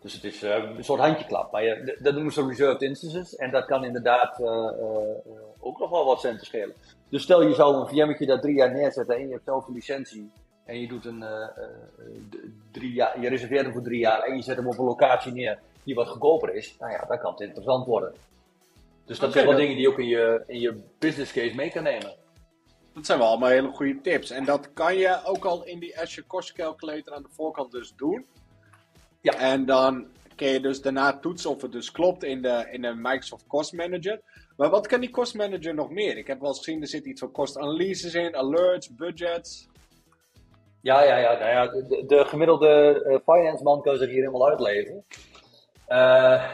Dus 0.00 0.12
het 0.12 0.24
is 0.24 0.42
uh, 0.42 0.54
een 0.54 0.84
soort 0.84 1.00
handjeklap. 1.00 1.52
Maar 1.52 1.64
je, 1.64 1.98
dat 2.02 2.14
noemen 2.14 2.32
ze 2.32 2.46
reserved 2.46 2.82
instances. 2.82 3.36
En 3.36 3.50
dat 3.50 3.64
kan 3.64 3.84
inderdaad 3.84 4.40
ook 5.60 5.78
nog 5.78 5.90
wel 5.90 6.04
wat 6.04 6.20
centen 6.20 6.46
schelen. 6.46 6.74
Dus 7.08 7.22
stel 7.22 7.42
je 7.42 7.54
zou 7.54 7.76
een 7.76 7.88
VM'tje 7.88 8.26
daar 8.26 8.40
drie 8.40 8.56
jaar 8.56 8.72
neerzetten 8.72 9.16
en 9.16 9.26
je 9.26 9.32
hebt 9.32 9.44
zelf 9.44 9.66
een 9.66 9.74
licentie. 9.74 10.30
En 10.66 10.80
je 10.80 10.88
doet 10.88 11.04
een 11.04 11.24
drie 12.70 12.92
jaar, 12.92 13.20
je 13.20 13.28
reserveert 13.28 13.64
hem 13.64 13.72
voor 13.72 13.82
drie 13.82 14.00
jaar 14.00 14.22
en 14.22 14.36
je 14.36 14.42
zet 14.42 14.56
hem 14.56 14.66
op 14.66 14.78
een 14.78 14.84
locatie 14.84 15.32
neer 15.32 15.58
die 15.84 15.94
wat 15.94 16.08
goedkoper 16.08 16.54
is, 16.54 16.76
nou 16.78 16.92
ja, 16.92 17.04
dan 17.08 17.18
kan 17.18 17.32
het 17.32 17.40
interessant 17.40 17.86
worden. 17.86 18.14
Dus 19.04 19.18
dat 19.18 19.32
zijn 19.32 19.46
wel 19.46 19.56
dingen 19.56 19.74
die 19.74 19.82
je 19.82 19.88
ook 19.88 19.98
in 19.98 20.06
je, 20.06 20.42
in 20.46 20.60
je 20.60 20.82
business 20.98 21.32
case 21.32 21.54
mee 21.54 21.70
kan 21.70 21.82
nemen. 21.82 22.14
Dat 22.92 23.06
zijn 23.06 23.18
wel 23.18 23.28
allemaal 23.28 23.48
hele 23.48 23.68
goede 23.68 24.00
tips. 24.00 24.30
En 24.30 24.44
dat 24.44 24.72
kan 24.72 24.96
je 24.96 25.20
ook 25.24 25.44
al 25.44 25.64
in 25.64 25.78
die 25.78 26.00
Azure 26.00 26.26
Cost 26.26 26.52
Calculator 26.52 27.14
aan 27.14 27.22
de 27.22 27.28
voorkant 27.30 27.70
dus 27.70 27.94
doen. 27.96 28.26
Ja. 29.20 29.34
En 29.34 29.66
dan 29.66 30.06
kun 30.36 30.48
je 30.48 30.60
dus 30.60 30.82
daarna 30.82 31.18
toetsen 31.18 31.50
of 31.50 31.62
het 31.62 31.72
dus 31.72 31.92
klopt 31.92 32.24
in 32.24 32.42
de, 32.42 32.68
in 32.70 32.82
de 32.82 32.94
Microsoft 32.94 33.46
Cost 33.46 33.72
Manager. 33.72 34.20
Maar 34.56 34.70
wat 34.70 34.86
kan 34.86 35.00
die 35.00 35.10
Cost 35.10 35.34
Manager 35.34 35.74
nog 35.74 35.90
meer? 35.90 36.16
Ik 36.16 36.26
heb 36.26 36.40
wel 36.40 36.48
eens 36.48 36.58
gezien, 36.58 36.80
er 36.80 36.88
zit 36.88 37.04
iets 37.04 37.20
van 37.20 37.30
cost 37.30 37.58
analyses 37.58 38.14
in, 38.14 38.36
alerts, 38.36 38.94
budgets. 38.94 39.68
Ja, 40.86 41.02
ja, 41.02 41.16
ja. 41.16 41.38
Nou 41.38 41.50
ja 41.50 41.66
de, 41.66 42.04
de 42.06 42.24
gemiddelde 42.24 43.02
uh, 43.06 43.34
finance 43.34 43.62
man 43.62 43.82
kan 43.82 43.96
zich 43.96 44.08
hier 44.08 44.24
helemaal 44.24 44.48
uitleven. 44.48 45.04
Uh, 45.88 46.44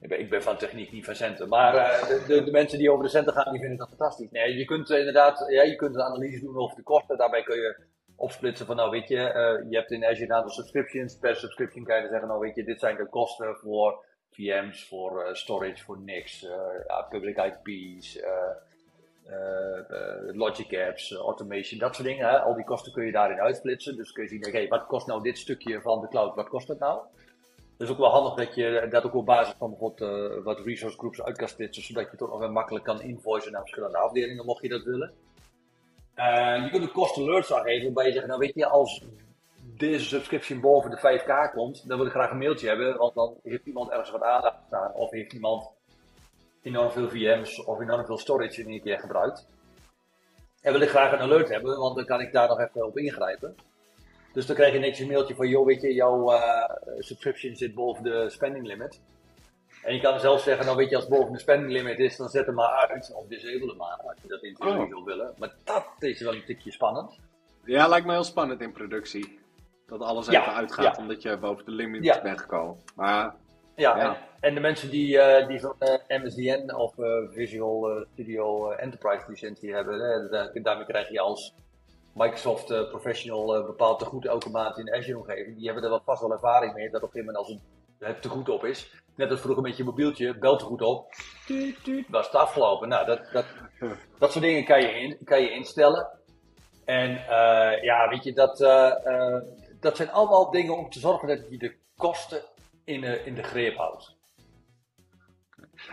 Ik 0.00 0.08
ben, 0.08 0.20
ik 0.20 0.30
ben 0.30 0.42
van 0.42 0.56
techniek, 0.56 0.92
niet 0.92 1.04
van 1.04 1.14
centen. 1.14 1.48
Maar 1.48 1.74
uh, 1.74 2.08
de, 2.08 2.24
de, 2.26 2.44
de, 2.44 2.50
mensen 2.50 2.78
die 2.78 2.90
over 2.90 3.04
de 3.04 3.10
centen 3.10 3.32
gaan, 3.32 3.52
die 3.52 3.60
vinden 3.60 3.78
dat 3.78 3.88
fantastisch. 3.88 4.30
Nee, 4.30 4.56
je 4.56 4.64
kunt 4.64 4.90
inderdaad 4.90 5.44
ja, 5.48 5.62
je 5.62 5.76
kunt 5.76 5.94
een 5.94 6.02
analyse 6.02 6.40
doen 6.40 6.56
over 6.56 6.76
de 6.76 6.82
kosten. 6.82 7.16
Daarbij 7.16 7.42
kun 7.42 7.56
je 7.56 7.76
opsplitsen 8.16 8.66
van, 8.66 8.76
nou 8.76 8.90
weet 8.90 9.08
je, 9.08 9.16
je 9.70 9.76
hebt 9.76 9.90
in 9.90 10.04
Azure 10.04 10.24
een 10.24 10.32
aantal 10.32 10.50
subscriptions. 10.50 11.18
Per 11.18 11.36
subscription 11.36 11.84
kan 11.84 12.02
je 12.02 12.08
zeggen, 12.08 12.28
nou 12.28 12.40
weet 12.40 12.54
je, 12.54 12.64
dit 12.64 12.80
zijn 12.80 12.96
de 12.96 13.08
kosten 13.08 13.56
voor 13.56 14.04
VM's, 14.30 14.88
voor 14.88 15.28
storage, 15.32 15.84
voor 15.84 16.00
NICs, 16.00 16.46
public 17.08 17.36
IP's, 17.36 18.18
logic 20.32 20.78
apps, 20.88 21.14
automation, 21.14 21.78
dat 21.78 21.94
soort 21.94 22.06
dingen. 22.06 22.28
Hè? 22.28 22.40
Al 22.40 22.54
die 22.54 22.64
kosten 22.64 22.92
kun 22.92 23.04
je 23.04 23.12
daarin 23.12 23.40
uitsplitsen. 23.40 23.96
Dus 23.96 24.12
kun 24.12 24.22
je 24.22 24.28
zien, 24.28 24.68
wat 24.68 24.86
kost 24.86 25.06
nou 25.06 25.22
dit 25.22 25.38
stukje 25.38 25.80
van 25.80 26.00
de 26.00 26.08
cloud, 26.08 26.34
wat 26.34 26.48
kost 26.48 26.66
dat 26.66 26.78
nou? 26.78 27.00
Het 27.56 27.86
is 27.86 27.92
ook 27.92 27.98
wel 27.98 28.10
handig 28.10 28.34
dat 28.34 28.54
je 28.54 28.86
dat 28.90 29.04
ook 29.04 29.14
op 29.14 29.26
basis 29.26 29.54
van 29.58 29.76
wat 30.44 30.60
resource 30.64 30.98
groups 30.98 31.22
uit 31.22 31.36
kan 31.36 31.48
splitsen, 31.48 31.82
zodat 31.82 32.10
je 32.10 32.16
toch 32.16 32.28
nog 32.28 32.38
wel 32.38 32.50
makkelijk 32.50 32.84
kan 32.84 33.02
invoicen 33.02 33.52
naar 33.52 33.60
verschillende 33.60 33.98
afdelingen, 33.98 34.44
mocht 34.44 34.62
je 34.62 34.68
dat 34.68 34.82
willen. 34.82 35.12
Je 36.62 36.68
kunt 36.70 36.82
een 36.82 36.92
cost 36.92 37.16
alerts 37.16 37.52
aangeven, 37.52 37.84
waarbij 37.84 38.06
je 38.06 38.12
zegt, 38.12 38.26
nou 38.26 38.38
weet 38.38 38.54
je, 38.54 38.66
als 38.66 39.04
deze 39.76 40.04
subscription 40.04 40.60
boven 40.60 40.90
de 40.90 41.20
5k 41.20 41.54
komt, 41.54 41.88
dan 41.88 41.96
wil 41.96 42.06
ik 42.06 42.12
graag 42.12 42.30
een 42.30 42.38
mailtje 42.38 42.68
hebben, 42.68 42.96
want 42.96 43.14
dan 43.14 43.36
heeft 43.42 43.66
iemand 43.66 43.90
ergens 43.90 44.10
wat 44.10 44.22
aandacht 44.22 44.62
staan, 44.66 44.92
of 44.92 45.10
heeft 45.10 45.32
iemand 45.32 45.70
enorm 46.62 46.90
veel 46.90 47.08
VM's 47.08 47.64
of 47.64 47.80
enorm 47.80 48.06
veel 48.06 48.18
storage 48.18 48.60
in 48.60 48.68
één 48.68 48.82
keer 48.82 48.98
gebruikt. 48.98 49.46
En 50.60 50.72
wil 50.72 50.82
ik 50.82 50.88
graag 50.88 51.12
een 51.12 51.18
alert 51.18 51.48
hebben, 51.48 51.78
want 51.78 51.96
dan 51.96 52.04
kan 52.04 52.20
ik 52.20 52.32
daar 52.32 52.48
nog 52.48 52.60
even 52.60 52.86
op 52.86 52.98
ingrijpen. 52.98 53.56
Dus 54.32 54.46
dan 54.46 54.56
krijg 54.56 54.72
je 54.72 54.78
netjes 54.78 54.98
een 54.98 55.12
mailtje 55.12 55.34
van, 55.34 55.48
joh, 55.48 55.66
weet 55.66 55.80
je, 55.80 55.94
jouw 55.94 56.32
uh, 56.32 56.64
subscription 56.98 57.56
zit 57.56 57.74
boven 57.74 58.02
de 58.02 58.30
spending 58.30 58.66
limit. 58.66 59.00
En 59.82 59.94
je 59.94 60.00
kan 60.00 60.20
zelf 60.20 60.40
zeggen, 60.40 60.64
nou 60.64 60.76
weet 60.76 60.88
je, 60.88 60.96
als 60.96 61.04
het 61.04 61.14
boven 61.14 61.32
de 61.32 61.38
spending 61.38 61.72
limit 61.72 61.98
is, 61.98 62.16
dan 62.16 62.28
zet 62.28 62.46
hem 62.46 62.54
maar 62.54 62.88
uit. 62.88 63.12
Of 63.14 63.26
disable 63.26 63.66
hem 63.66 63.76
maar, 63.76 64.00
als 64.06 64.16
je 64.22 64.28
dat 64.28 64.42
in 64.42 64.54
theorie 64.54 64.82
oh. 64.82 64.88
wil 64.88 65.04
willen. 65.04 65.34
Maar 65.38 65.54
dat 65.64 65.86
is 65.98 66.20
wel 66.20 66.34
een 66.34 66.44
tikje 66.44 66.72
spannend. 66.72 67.18
Ja, 67.64 67.88
lijkt 67.88 68.06
me 68.06 68.12
heel 68.12 68.24
spannend 68.24 68.60
in 68.60 68.72
productie. 68.72 69.38
Dat 69.86 70.00
alles 70.00 70.28
even 70.28 70.54
uitgaat, 70.54 70.98
omdat 70.98 71.22
je 71.22 71.36
boven 71.36 71.64
de 71.64 71.70
limit 71.70 72.22
bent 72.22 72.40
gekomen. 72.40 72.76
Maar, 72.94 73.34
ja, 73.78 73.98
en, 73.98 74.16
en, 74.40 74.54
de 74.54 74.60
mensen 74.60 74.90
die, 74.90 75.16
uh, 75.16 75.46
die 75.46 75.58
zo'n 75.58 75.74
uh, 75.78 76.22
MSDN 76.22 76.74
of 76.74 76.94
Visual 77.30 78.06
Studio 78.12 78.70
Enterprise 78.70 79.24
licentie 79.28 79.74
hebben, 79.74 80.28
daarmee 80.62 80.86
krijg 80.86 81.08
je 81.08 81.20
als 81.20 81.54
Microsoft 82.14 82.66
Professional 82.66 83.64
bepaalt 83.66 83.98
te 83.98 84.04
goed 84.04 84.26
elke 84.26 84.50
maand 84.50 84.78
in 84.78 84.84
de 84.84 84.96
Azure-omgeving. 84.96 85.56
Die 85.56 85.64
hebben 85.64 85.84
er 85.84 85.90
wel 85.90 86.02
vast 86.04 86.20
wel 86.20 86.32
ervaring 86.32 86.74
mee 86.74 86.90
dat 86.90 87.02
op 87.02 87.14
een 87.14 87.22
gegeven 87.22 87.34
moment 87.34 87.50
als 87.50 87.60
het 87.98 88.22
te 88.22 88.28
goed 88.28 88.48
op 88.48 88.64
is, 88.64 88.92
net 89.14 89.30
als 89.30 89.40
vroeger 89.40 89.62
met 89.62 89.76
je 89.76 89.84
mobieltje, 89.84 90.38
belt 90.38 90.58
te 90.58 90.64
goed 90.64 90.82
op, 90.82 91.12
tuut, 91.46 91.84
tuut, 91.84 92.06
was 92.08 92.26
het 92.26 92.34
afgelopen. 92.34 92.88
Nou, 92.88 93.06
dat, 93.06 93.20
dat, 93.32 93.44
dat 94.18 94.32
soort 94.32 94.44
dingen 94.44 94.64
kan 94.64 94.80
je, 94.80 94.88
in, 94.88 95.18
kan 95.24 95.40
je 95.40 95.50
instellen. 95.50 96.08
En 96.84 97.10
uh, 97.10 97.82
ja, 97.82 98.08
weet 98.08 98.24
je, 98.24 98.32
dat, 98.32 98.58
dat 99.80 99.96
zijn 99.96 100.10
allemaal 100.10 100.50
dingen 100.50 100.76
om 100.76 100.90
te 100.90 100.98
zorgen 100.98 101.28
dat 101.28 101.50
je 101.50 101.58
de 101.58 101.76
kosten 101.96 102.42
in, 102.88 103.26
in 103.26 103.34
de 103.34 103.42
greep 103.42 103.76
houdt. 103.76 104.16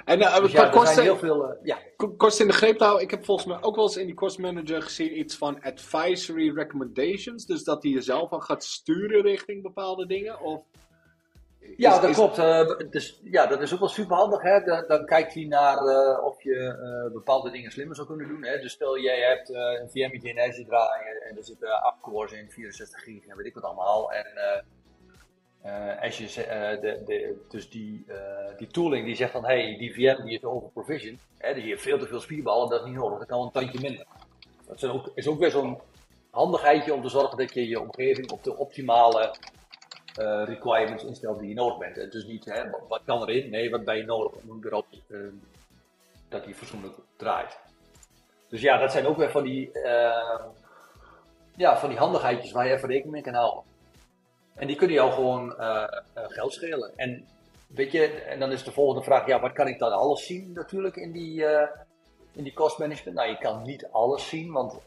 En 0.05 0.19
uh, 0.19 0.39
dus 0.39 0.51
ja, 0.51 0.69
kosten, 0.69 1.03
heel 1.03 1.17
veel, 1.17 1.51
uh, 1.51 1.57
ja. 1.63 1.77
kosten 2.17 2.45
in 2.45 2.51
de 2.51 2.57
greep 2.57 2.79
houden. 2.79 3.03
Ik 3.03 3.11
heb 3.11 3.25
volgens 3.25 3.47
mij 3.47 3.61
ook 3.61 3.75
wel 3.75 3.83
eens 3.83 3.97
in 3.97 4.05
die 4.05 4.15
cost 4.15 4.37
manager 4.37 4.81
gezien 4.81 5.19
iets 5.19 5.37
van 5.37 5.61
advisory 5.61 6.53
recommendations. 6.55 7.45
Dus 7.45 7.63
dat 7.63 7.83
hij 7.83 7.91
jezelf 7.91 8.31
al 8.31 8.39
gaat 8.39 8.63
sturen 8.63 9.21
richting 9.21 9.61
bepaalde 9.61 10.05
dingen. 10.05 10.39
Of 10.39 10.63
ja, 11.77 11.99
dat 11.99 12.11
klopt. 12.11 12.37
Uh, 12.37 12.77
dus, 12.89 13.19
ja, 13.23 13.47
dat 13.47 13.61
is 13.61 13.73
ook 13.73 13.79
wel 13.79 13.87
super 13.87 14.15
handig. 14.15 14.41
Hè? 14.41 14.59
Dan, 14.63 14.83
dan 14.87 15.05
kijkt 15.05 15.33
hij 15.33 15.43
naar 15.43 15.77
of 16.21 16.43
je 16.43 17.09
bepaalde 17.13 17.51
dingen 17.51 17.71
slimmer 17.71 17.95
zou 17.95 18.07
kunnen 18.07 18.27
doen. 18.27 18.43
Hè? 18.45 18.59
Dus 18.59 18.71
stel 18.71 18.99
jij 18.99 19.19
hebt 19.19 19.49
een 19.49 19.89
VM'tje 19.89 20.29
in 20.29 20.39
Azure 20.39 20.65
draaien 20.67 21.21
en 21.29 21.37
er 21.37 21.43
zitten 21.43 21.81
8 21.81 22.01
cores 22.01 22.31
in, 22.31 22.51
64 22.51 23.03
gig 23.03 23.25
en 23.25 23.37
weet 23.37 23.45
ik 23.45 23.53
wat 23.53 23.63
allemaal. 23.63 24.11
En 24.11 24.25
uh, 25.65 26.01
als 26.01 26.17
je, 26.17 26.23
uh, 26.23 26.81
de, 26.81 27.01
de, 27.05 27.45
dus 27.49 27.69
die, 27.69 28.05
uh, 28.07 28.15
die 28.57 28.67
tooling 28.67 29.05
die 29.05 29.15
zegt 29.15 29.31
van 29.31 29.45
hey, 29.45 29.75
die 29.77 29.93
VM 29.93 30.23
die 30.23 30.37
is 30.37 30.43
over 30.43 30.69
provision, 30.69 31.19
hè, 31.37 31.53
die 31.53 31.63
heeft 31.63 31.81
veel 31.81 31.99
te 31.99 32.07
veel 32.07 32.19
spierballen, 32.19 32.69
dat 32.69 32.79
is 32.79 32.85
niet 32.87 32.95
nodig, 32.95 33.17
dat 33.17 33.27
kan 33.27 33.41
een 33.41 33.51
tandje 33.51 33.79
minder. 33.81 34.05
Dat 34.67 34.75
is 34.75 34.89
ook, 34.89 35.11
is 35.15 35.27
ook 35.27 35.39
weer 35.39 35.51
zo'n 35.51 35.79
handigheidje 36.29 36.93
om 36.93 37.01
te 37.01 37.09
zorgen 37.09 37.37
dat 37.37 37.53
je 37.53 37.67
je 37.67 37.79
omgeving 37.79 38.31
op 38.31 38.43
de 38.43 38.57
optimale 38.57 39.35
requirements 40.45 41.03
instelt 41.03 41.39
die 41.39 41.49
je 41.49 41.55
nodig 41.55 41.77
bent. 41.77 41.97
En 41.97 42.09
dus 42.09 42.25
niet 42.25 42.45
hè, 42.45 42.63
wat 42.87 43.01
kan 43.05 43.21
erin, 43.21 43.49
nee, 43.49 43.69
wat 43.69 43.85
ben 43.85 43.97
je 43.97 44.03
nodig 44.03 44.31
om 44.47 44.65
erop 44.65 44.85
dat 46.29 46.45
die 46.45 46.55
fatsoenlijk 46.55 46.95
draait. 47.15 47.59
Dus 48.49 48.61
ja, 48.61 48.77
dat 48.77 48.91
zijn 48.91 49.05
ook 49.05 49.17
weer 49.17 49.31
van 49.31 49.43
die, 49.43 49.69
ja, 51.55 51.77
van 51.77 51.89
die 51.89 51.97
handigheidjes 51.97 52.51
waar 52.51 52.67
je 52.67 52.73
even 52.73 52.89
rekening 52.89 53.13
mee 53.13 53.21
kan 53.21 53.33
houden. 53.33 53.63
En 54.55 54.67
die 54.67 54.75
kunnen 54.75 54.95
jou 54.95 55.11
gewoon 55.11 55.55
uh, 55.59 55.83
geld 56.13 56.53
schelen. 56.53 56.91
En 56.95 57.27
weet 57.67 57.91
je, 57.91 58.07
en 58.07 58.39
dan 58.39 58.51
is 58.51 58.63
de 58.63 58.71
volgende 58.71 59.03
vraag, 59.03 59.27
ja, 59.27 59.39
wat 59.39 59.53
kan 59.53 59.67
ik 59.67 59.79
dan 59.79 59.91
alles 59.91 60.25
zien 60.25 60.51
natuurlijk 60.53 60.95
in 60.95 61.11
die, 61.11 61.39
uh, 61.39 61.67
in 62.31 62.43
die 62.43 62.53
cost 62.53 62.77
management? 62.77 63.17
Nou, 63.17 63.29
je 63.29 63.37
kan 63.37 63.61
niet 63.61 63.87
alles 63.91 64.29
zien, 64.29 64.51
want 64.51 64.79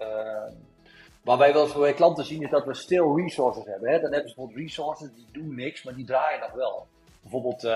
waar 1.23 1.39
wij 1.39 1.53
wel 1.53 1.79
bij 1.79 1.95
klanten 1.95 2.25
zien 2.25 2.43
is 2.43 2.51
dat 2.51 2.65
we 2.65 2.75
still 2.75 3.15
resources 3.15 3.65
hebben. 3.65 3.91
Hè? 3.91 4.01
Dan 4.01 4.13
hebben 4.13 4.29
ze 4.31 4.35
bijvoorbeeld 4.35 4.67
resources 4.67 5.09
die 5.15 5.27
doen 5.33 5.55
niks, 5.55 5.83
maar 5.83 5.95
die 5.95 6.05
draaien 6.05 6.41
nog 6.41 6.53
wel. 6.53 6.87
Bijvoorbeeld 7.21 7.69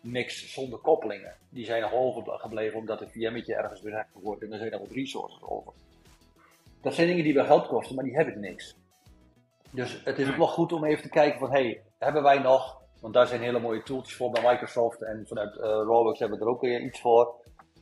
niks 0.00 0.52
zonder 0.52 0.78
koppelingen. 0.78 1.34
Die 1.48 1.64
zijn 1.64 1.82
nog 1.82 1.92
overgebleven 1.92 2.78
omdat 2.78 3.00
een 3.00 3.10
VM'tje 3.10 3.54
ergens 3.54 3.80
bereikt 3.80 4.08
wordt 4.12 4.42
en 4.42 4.52
er 4.52 4.58
zijn 4.58 4.70
nog 4.70 4.80
wat 4.80 4.90
resources 4.90 5.42
over. 5.42 5.72
Dat 6.80 6.94
zijn 6.94 7.06
dingen 7.06 7.24
die 7.24 7.34
wel 7.34 7.44
geld 7.44 7.66
kosten, 7.66 7.94
maar 7.94 8.04
die 8.04 8.16
hebben 8.16 8.40
niks. 8.40 8.74
Dus 9.76 10.00
het 10.04 10.18
is 10.18 10.28
ook 10.28 10.36
wel 10.36 10.46
goed 10.46 10.72
om 10.72 10.84
even 10.84 11.02
te 11.02 11.08
kijken 11.08 11.38
van, 11.38 11.50
hey, 11.50 11.82
hebben 11.98 12.22
wij 12.22 12.38
nog, 12.38 12.82
want 13.00 13.14
daar 13.14 13.26
zijn 13.26 13.40
hele 13.40 13.60
mooie 13.60 13.82
tools 13.82 14.14
voor 14.14 14.30
bij 14.30 14.42
Microsoft 14.42 15.02
en 15.02 15.24
vanuit 15.26 15.56
uh, 15.56 15.62
Robux 15.62 16.18
hebben 16.18 16.38
we 16.38 16.44
er 16.44 16.50
ook 16.50 16.60
weer 16.60 16.80
iets 16.80 17.00
voor. 17.00 17.34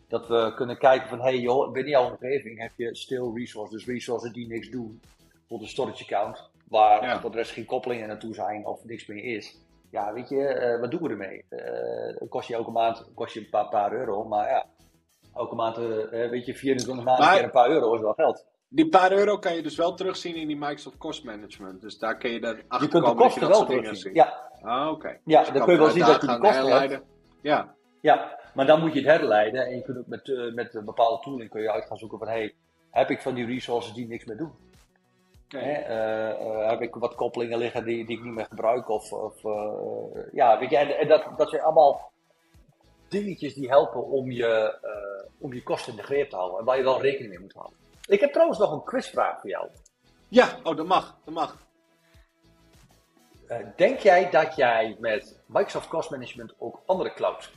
Dat 0.08 0.26
we 0.28 0.52
kunnen 0.56 0.78
kijken 0.78 1.08
van, 1.08 1.20
hey 1.20 1.38
joh, 1.38 1.72
binnen 1.72 1.92
jouw 1.92 2.10
omgeving 2.10 2.60
heb 2.60 2.70
je 2.76 2.96
still 2.96 3.32
resources, 3.34 3.84
dus 3.84 3.94
resources 3.94 4.32
die 4.32 4.46
niks 4.46 4.70
doen. 4.70 5.00
Bijvoorbeeld 5.18 5.60
een 5.60 5.68
storage 5.68 6.02
account, 6.02 6.50
waar 6.68 7.02
ja. 7.02 7.20
voor 7.20 7.30
de 7.30 7.36
rest 7.36 7.50
geen 7.50 7.64
koppelingen 7.64 8.08
naartoe 8.08 8.34
zijn 8.34 8.66
of 8.66 8.84
niks 8.84 9.06
meer 9.06 9.24
is. 9.24 9.58
Ja, 9.90 10.12
weet 10.12 10.28
je, 10.28 10.36
uh, 10.74 10.80
wat 10.80 10.90
doen 10.90 11.02
we 11.02 11.08
ermee? 11.08 11.44
Uh, 11.50 12.28
kost 12.28 12.48
je 12.48 12.54
elke 12.54 12.70
maand 12.70 13.10
kost 13.14 13.34
je 13.34 13.40
een 13.40 13.50
paar, 13.50 13.68
paar 13.68 13.92
euro, 13.92 14.24
maar 14.24 14.48
ja, 14.48 14.66
elke 15.34 15.54
maand, 15.54 15.76
weet 16.10 16.46
je, 16.46 16.54
24 16.54 17.04
maanden 17.04 17.28
keer 17.28 17.44
een 17.44 17.50
paar 17.50 17.70
euro 17.70 17.94
is 17.94 18.00
wel 18.00 18.12
geld. 18.12 18.44
Die 18.74 18.88
paar 18.88 19.12
euro 19.12 19.38
kan 19.38 19.54
je 19.54 19.62
dus 19.62 19.76
wel 19.76 19.94
terugzien 19.94 20.34
in 20.34 20.46
die 20.46 20.56
Microsoft 20.56 20.96
Cost 20.96 21.24
Management. 21.24 21.80
Dus 21.80 21.98
daar 21.98 22.16
kun 22.16 22.30
je 22.30 22.38
erachter 22.38 22.82
je 22.82 22.88
kunt 22.88 23.06
de 23.06 23.14
kosten 23.14 23.40
dat 23.40 23.50
wel 23.50 23.66
terugzien. 23.66 24.14
Ja. 24.14 24.50
Ah, 24.62 24.90
oké. 24.90 25.18
Ja, 25.24 25.40
dus 25.40 25.52
dan 25.52 25.64
kun 25.64 25.72
je 25.72 25.78
wel 25.78 25.90
zien 25.90 26.04
dat 26.04 26.20
je 26.20 26.26
die 26.26 26.38
kosten 26.38 26.56
herleiden. 26.56 26.96
hebt. 26.96 27.08
Ja. 27.40 27.74
Ja, 28.00 28.38
maar 28.54 28.66
dan 28.66 28.80
moet 28.80 28.92
je 28.92 28.98
het 28.98 29.08
herleiden. 29.08 29.66
En 29.66 29.74
je 29.74 29.82
kunt 29.82 29.98
ook 29.98 30.06
met, 30.06 30.28
uh, 30.28 30.54
met 30.54 30.74
een 30.74 30.84
bepaalde 30.84 31.22
tooling 31.22 31.50
kun 31.50 31.62
je 31.62 31.72
uit 31.72 31.84
gaan 31.84 31.96
zoeken 31.96 32.18
van... 32.18 32.28
Hey, 32.28 32.54
heb 32.90 33.10
ik 33.10 33.22
van 33.22 33.34
die 33.34 33.46
resources 33.46 33.92
die 33.92 34.06
niks 34.06 34.24
meer 34.24 34.36
doen? 34.36 34.52
Okay. 35.44 35.82
Uh, 35.82 36.40
uh, 36.40 36.68
heb 36.68 36.80
ik 36.80 36.94
wat 36.94 37.14
koppelingen 37.14 37.58
liggen 37.58 37.84
die, 37.84 38.06
die 38.06 38.16
ik 38.18 38.24
niet 38.24 38.34
meer 38.34 38.46
gebruik? 38.46 38.88
Of, 38.88 39.12
of 39.12 39.42
ja, 40.32 40.58
weet 40.58 40.70
je, 40.70 40.76
en, 40.76 40.98
en, 40.98 41.08
dat, 41.08 41.24
dat 41.36 41.50
zijn 41.50 41.62
allemaal 41.62 42.10
dingetjes 43.08 43.54
die 43.54 43.68
helpen 43.68 44.06
om 44.06 44.30
je, 44.30 44.78
om 45.38 45.52
je 45.52 45.62
kosten 45.62 45.92
in 45.92 45.98
de 45.98 46.04
greep 46.04 46.30
te 46.30 46.36
houden. 46.36 46.58
En 46.58 46.64
waar 46.64 46.76
je 46.76 46.82
wel 46.82 47.00
rekening 47.00 47.30
mee 47.30 47.40
moet 47.40 47.52
houden. 47.52 47.82
Ik 48.06 48.20
heb 48.20 48.32
trouwens 48.32 48.58
nog 48.58 48.72
een 48.72 48.84
quizvraag 48.84 49.40
voor 49.40 49.50
jou. 49.50 49.68
Ja, 50.28 50.58
oh, 50.62 50.76
dat 50.76 50.86
mag. 50.86 51.16
Dat 51.24 51.34
mag. 51.34 51.56
Uh, 53.48 53.56
denk 53.76 53.98
jij 53.98 54.30
dat 54.30 54.56
jij 54.56 54.96
met 55.00 55.40
Microsoft 55.46 55.88
Cost 55.88 56.10
Management 56.10 56.54
ook 56.58 56.82
andere 56.86 57.12
clouds 57.12 57.52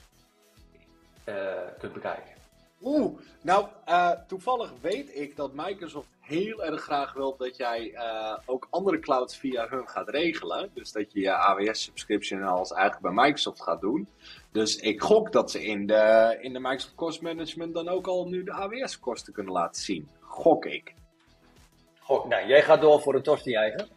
uh, 1.25 1.36
kunt 1.80 1.94
bekijken? 1.94 2.36
Oeh, 2.82 3.20
nou, 3.42 3.68
uh, 3.88 4.12
toevallig 4.27 4.72
weet 4.82 5.16
ik 5.16 5.36
dat 5.36 5.54
Microsoft 5.54 6.08
heel 6.20 6.63
erg 6.63 6.82
graag 6.82 7.13
wil 7.13 7.36
dat 7.38 7.58
jij 7.58 8.00
ook 8.46 8.68
andere 8.70 9.00
clouds 9.00 9.38
via 9.38 9.68
hun 9.70 9.88
gaat 9.88 10.10
regelen. 10.10 10.70
Dus 10.74 10.92
dat 10.92 11.12
je 11.13 11.20
je 11.20 11.32
AWS-subscription 11.32 12.44
als 12.44 12.72
eigenlijk 12.72 13.16
bij 13.16 13.25
Microsoft 13.25 13.62
gaat 13.62 13.82
doen. 13.82 14.08
Dus 14.51 14.75
ik 14.75 15.01
gok 15.01 15.32
dat 15.32 15.51
ze 15.51 15.66
in 15.66 15.86
de, 15.86 16.38
in 16.42 16.54
de 16.54 16.60
Microsoft 16.60 16.96
Cost 16.96 17.22
Management 17.22 17.74
dan 17.74 17.88
ook 17.88 18.08
al 18.08 18.27
nu 18.27 18.44
de 18.44 18.51
AWS-kosten 18.51 19.34
kunnen 19.34 19.54
laten 19.54 19.82
zien. 19.82 20.10
Gok 20.38 20.65
ik. 20.65 20.94
Gok, 22.00 22.27
nou, 22.27 22.48
jij 22.48 22.62
gaat 22.62 22.82
door 22.82 23.01
voor 23.01 23.15
een 23.15 23.22
tosti 23.22 23.56
eigen. 23.56 23.88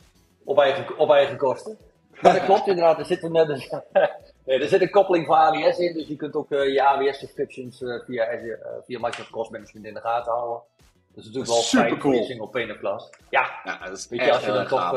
Op 0.44 0.59
eigen, 0.59 0.99
op 0.99 1.11
eigen 1.11 1.37
kosten. 1.37 1.78
Maar 2.20 2.32
dat 2.32 2.44
klopt 2.44 2.66
inderdaad. 2.66 2.99
Er 2.99 3.04
zit, 3.04 3.23
een, 3.23 3.32
nee, 4.47 4.59
er 4.59 4.68
zit 4.68 4.80
een 4.80 4.90
koppeling 4.90 5.26
van 5.26 5.37
AWS 5.37 5.78
in. 5.78 5.92
Dus 5.92 6.06
je 6.06 6.16
kunt 6.16 6.35
ook 6.35 6.50
uh, 6.50 6.73
je 6.73 6.82
AWS-subscriptions 6.82 7.80
uh, 7.80 8.04
via, 8.04 8.32
uh, 8.32 8.54
via 8.85 8.99
Microsoft 8.99 9.30
Cost 9.30 9.50
Management 9.50 9.87
in 9.87 9.94
de 9.94 10.00
gaten 10.00 10.32
houden. 10.32 10.62
Dat 11.14 11.25
is 11.25 11.25
natuurlijk 11.25 11.52
wel 11.52 11.62
fijn 11.62 11.99
cool. 11.99 12.25
single 12.25 12.49
pane 12.49 12.73
of 12.73 12.78
class. 12.78 13.11
Ja, 13.30 13.61
ja 13.64 13.78
dat 13.78 13.97
is 13.97 14.09
weet 14.09 14.25
je, 14.25 14.32
als 14.32 14.44
je 14.44 14.52
dan 14.52 14.66
toch 14.66 14.90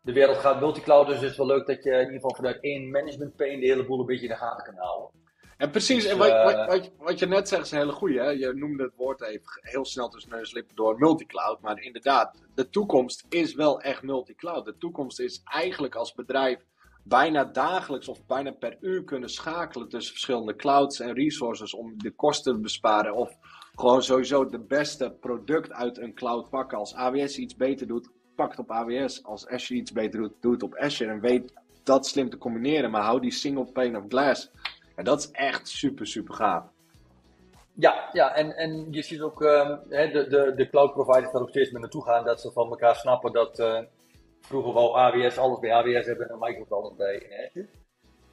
de 0.00 0.12
wereld 0.12 0.36
gaat 0.36 0.60
multicloud, 0.60 1.06
dus 1.06 1.16
is 1.20 1.28
het 1.28 1.36
wel 1.36 1.46
leuk 1.46 1.66
dat 1.66 1.82
je 1.82 1.90
in 1.90 1.98
ieder 1.98 2.14
geval 2.14 2.34
vanuit 2.34 2.60
één 2.60 2.90
management 2.90 3.36
pane 3.36 3.60
de 3.60 3.66
hele 3.66 3.84
boel 3.84 4.00
een 4.00 4.06
beetje 4.06 4.26
in 4.26 4.30
de 4.30 4.36
gaten 4.36 4.64
kan 4.64 4.84
houden. 4.84 5.10
En 5.56 5.70
precies, 5.70 6.02
Dus, 6.02 6.12
en 6.12 6.18
wat, 6.18 6.28
eh, 6.28 6.44
wat, 6.44 6.66
wat, 6.66 6.90
wat 6.98 7.18
je 7.18 7.26
net 7.26 7.48
zegt 7.48 7.64
is 7.64 7.70
een 7.70 7.78
hele 7.78 7.92
goeie. 7.92 8.18
Hè? 8.18 8.28
Je 8.28 8.52
noemde 8.54 8.82
het 8.82 8.96
woord 8.96 9.22
even 9.22 9.46
heel 9.60 9.84
snel 9.84 10.08
tussen 10.08 10.30
neus 10.30 10.48
en 10.48 10.54
lippen 10.54 10.76
door 10.76 10.98
multicloud. 10.98 11.60
Maar 11.60 11.80
inderdaad, 11.80 12.42
de 12.54 12.70
toekomst 12.70 13.26
is 13.28 13.54
wel 13.54 13.80
echt 13.80 14.02
multicloud. 14.02 14.64
De 14.64 14.78
toekomst 14.78 15.20
is 15.20 15.40
eigenlijk 15.44 15.94
als 15.94 16.14
bedrijf 16.14 16.64
bijna 17.04 17.44
dagelijks 17.44 18.08
of 18.08 18.26
bijna 18.26 18.50
per 18.50 18.76
uur 18.80 19.04
kunnen 19.04 19.28
schakelen 19.28 19.88
tussen 19.88 20.12
verschillende 20.12 20.56
clouds 20.56 21.00
en 21.00 21.12
resources 21.12 21.74
om 21.74 21.98
de 21.98 22.10
kosten 22.10 22.54
te 22.54 22.60
besparen. 22.60 23.14
Of 23.14 23.36
gewoon 23.74 24.02
sowieso 24.02 24.46
de 24.46 24.60
beste 24.60 25.16
product 25.20 25.72
uit 25.72 25.98
een 25.98 26.14
cloud 26.14 26.50
pakken. 26.50 26.78
Als 26.78 26.94
AWS 26.94 27.38
iets 27.38 27.56
beter 27.56 27.86
doet, 27.86 28.08
pak 28.34 28.50
het 28.50 28.58
op 28.58 28.70
AWS. 28.70 29.24
Als 29.24 29.46
Azure 29.46 29.80
iets 29.80 29.92
beter 29.92 30.20
doet, 30.20 30.32
doe 30.40 30.52
het 30.52 30.62
op 30.62 30.76
Azure. 30.76 31.10
En 31.10 31.20
weet 31.20 31.52
dat 31.82 32.06
slim 32.06 32.30
te 32.30 32.38
combineren. 32.38 32.90
Maar 32.90 33.02
hou 33.02 33.20
die 33.20 33.32
single 33.32 33.72
pane 33.72 33.98
of 33.98 34.04
glass. 34.08 34.50
En 34.94 35.04
dat 35.04 35.18
is 35.18 35.30
echt 35.30 35.68
super, 35.68 36.06
super 36.06 36.34
gaaf. 36.34 36.64
Ja, 37.72 38.08
ja 38.12 38.34
en, 38.34 38.56
en 38.56 38.86
je 38.90 39.02
ziet 39.02 39.20
ook 39.20 39.42
ehm, 39.42 39.76
hè, 39.88 40.10
de, 40.10 40.28
de, 40.28 40.52
de 40.56 40.68
cloud 40.68 40.92
providers 40.92 41.32
daar 41.32 41.42
ook 41.42 41.48
steeds 41.48 41.70
meer 41.70 41.80
naartoe 41.80 42.04
gaan. 42.04 42.24
Dat 42.24 42.40
ze 42.40 42.52
van 42.52 42.70
elkaar 42.70 42.96
snappen 42.96 43.32
dat 43.32 43.58
eh, 43.58 43.80
vroeger 44.40 44.72
wou 44.72 44.96
AWS 44.96 45.38
alles 45.38 45.58
bij 45.58 45.72
AWS 45.72 46.06
hebben 46.06 46.28
en 46.28 46.38
Microsoft 46.38 46.72
alles 46.72 46.96
bij 46.96 47.46
Azure. 47.46 47.68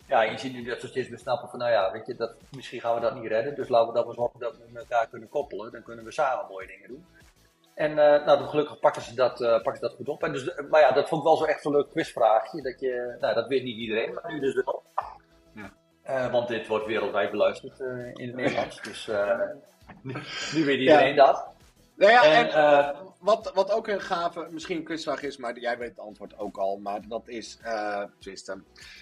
Ja, 0.07 0.21
je 0.21 0.37
ziet 0.37 0.53
nu 0.53 0.63
dat 0.63 0.79
ze 0.79 0.87
steeds 0.87 1.09
meer 1.09 1.19
snappen 1.19 1.49
van, 1.49 1.59
nou 1.59 1.71
ja, 1.71 1.91
weet 1.91 2.05
je, 2.05 2.15
dat, 2.15 2.33
misschien 2.55 2.81
gaan 2.81 2.95
we 2.95 3.01
dat 3.01 3.15
niet 3.15 3.31
redden. 3.31 3.55
Dus 3.55 3.69
laten 3.69 3.87
we 3.87 3.93
dat 3.93 4.05
maar 4.05 4.15
zorgen 4.15 4.39
dat 4.39 4.57
we 4.57 4.63
met 4.71 4.81
elkaar 4.81 5.07
kunnen 5.07 5.29
koppelen. 5.29 5.71
Dan 5.71 5.83
kunnen 5.83 6.05
we 6.05 6.11
samen 6.11 6.45
mooie 6.49 6.67
dingen 6.67 6.87
doen. 6.87 7.05
En 7.73 7.89
eh, 7.89 8.25
nou, 8.25 8.47
gelukkig 8.47 8.79
pakken 8.79 9.01
ze, 9.01 9.15
dat, 9.15 9.41
eh, 9.41 9.51
pakken 9.51 9.75
ze 9.75 9.81
dat 9.81 9.95
goed 9.95 10.09
op. 10.09 10.23
En 10.23 10.31
dus, 10.31 10.61
maar 10.69 10.81
ja, 10.81 10.91
dat 10.91 11.07
vond 11.07 11.21
ik 11.21 11.27
wel 11.27 11.37
zo 11.37 11.43
echt 11.43 11.61
zo'n 11.61 11.71
leuk 11.71 11.89
quizvraagje. 11.89 12.61
Dat, 12.61 12.79
je, 12.79 13.17
nou, 13.19 13.33
dat 13.33 13.47
weet 13.47 13.63
niet 13.63 13.77
iedereen, 13.77 14.13
maar 14.13 14.33
nu 14.33 14.39
dus 14.39 14.53
wel. 14.53 14.83
Eh, 16.11 16.31
want 16.31 16.47
dit 16.47 16.67
wordt 16.67 16.85
wereldwijd 16.85 17.31
beluisterd 17.31 17.79
eh, 17.79 18.07
in 18.13 18.27
het 18.27 18.35
Nederlands. 18.35 18.81
Dus 18.81 19.07
eh, 19.07 19.39
nu, 20.01 20.13
nu 20.53 20.65
weet 20.65 20.79
iedereen 20.79 21.15
dat. 21.15 21.47
Nou 21.95 22.11
ja, 22.11 22.23
En, 22.23 22.51
en, 22.51 22.95
wat, 23.19 23.51
wat 23.53 23.71
ook 23.71 23.87
een 23.87 24.01
gave, 24.01 24.47
misschien 24.49 24.77
een 24.77 24.83
quizvraag 24.83 25.23
is, 25.23 25.37
maar 25.37 25.59
jij 25.59 25.77
weet 25.77 25.89
het 25.89 25.99
antwoord 25.99 26.39
ook 26.39 26.57
al. 26.57 26.77
Maar 26.77 27.07
dat 27.07 27.27
is, 27.27 27.59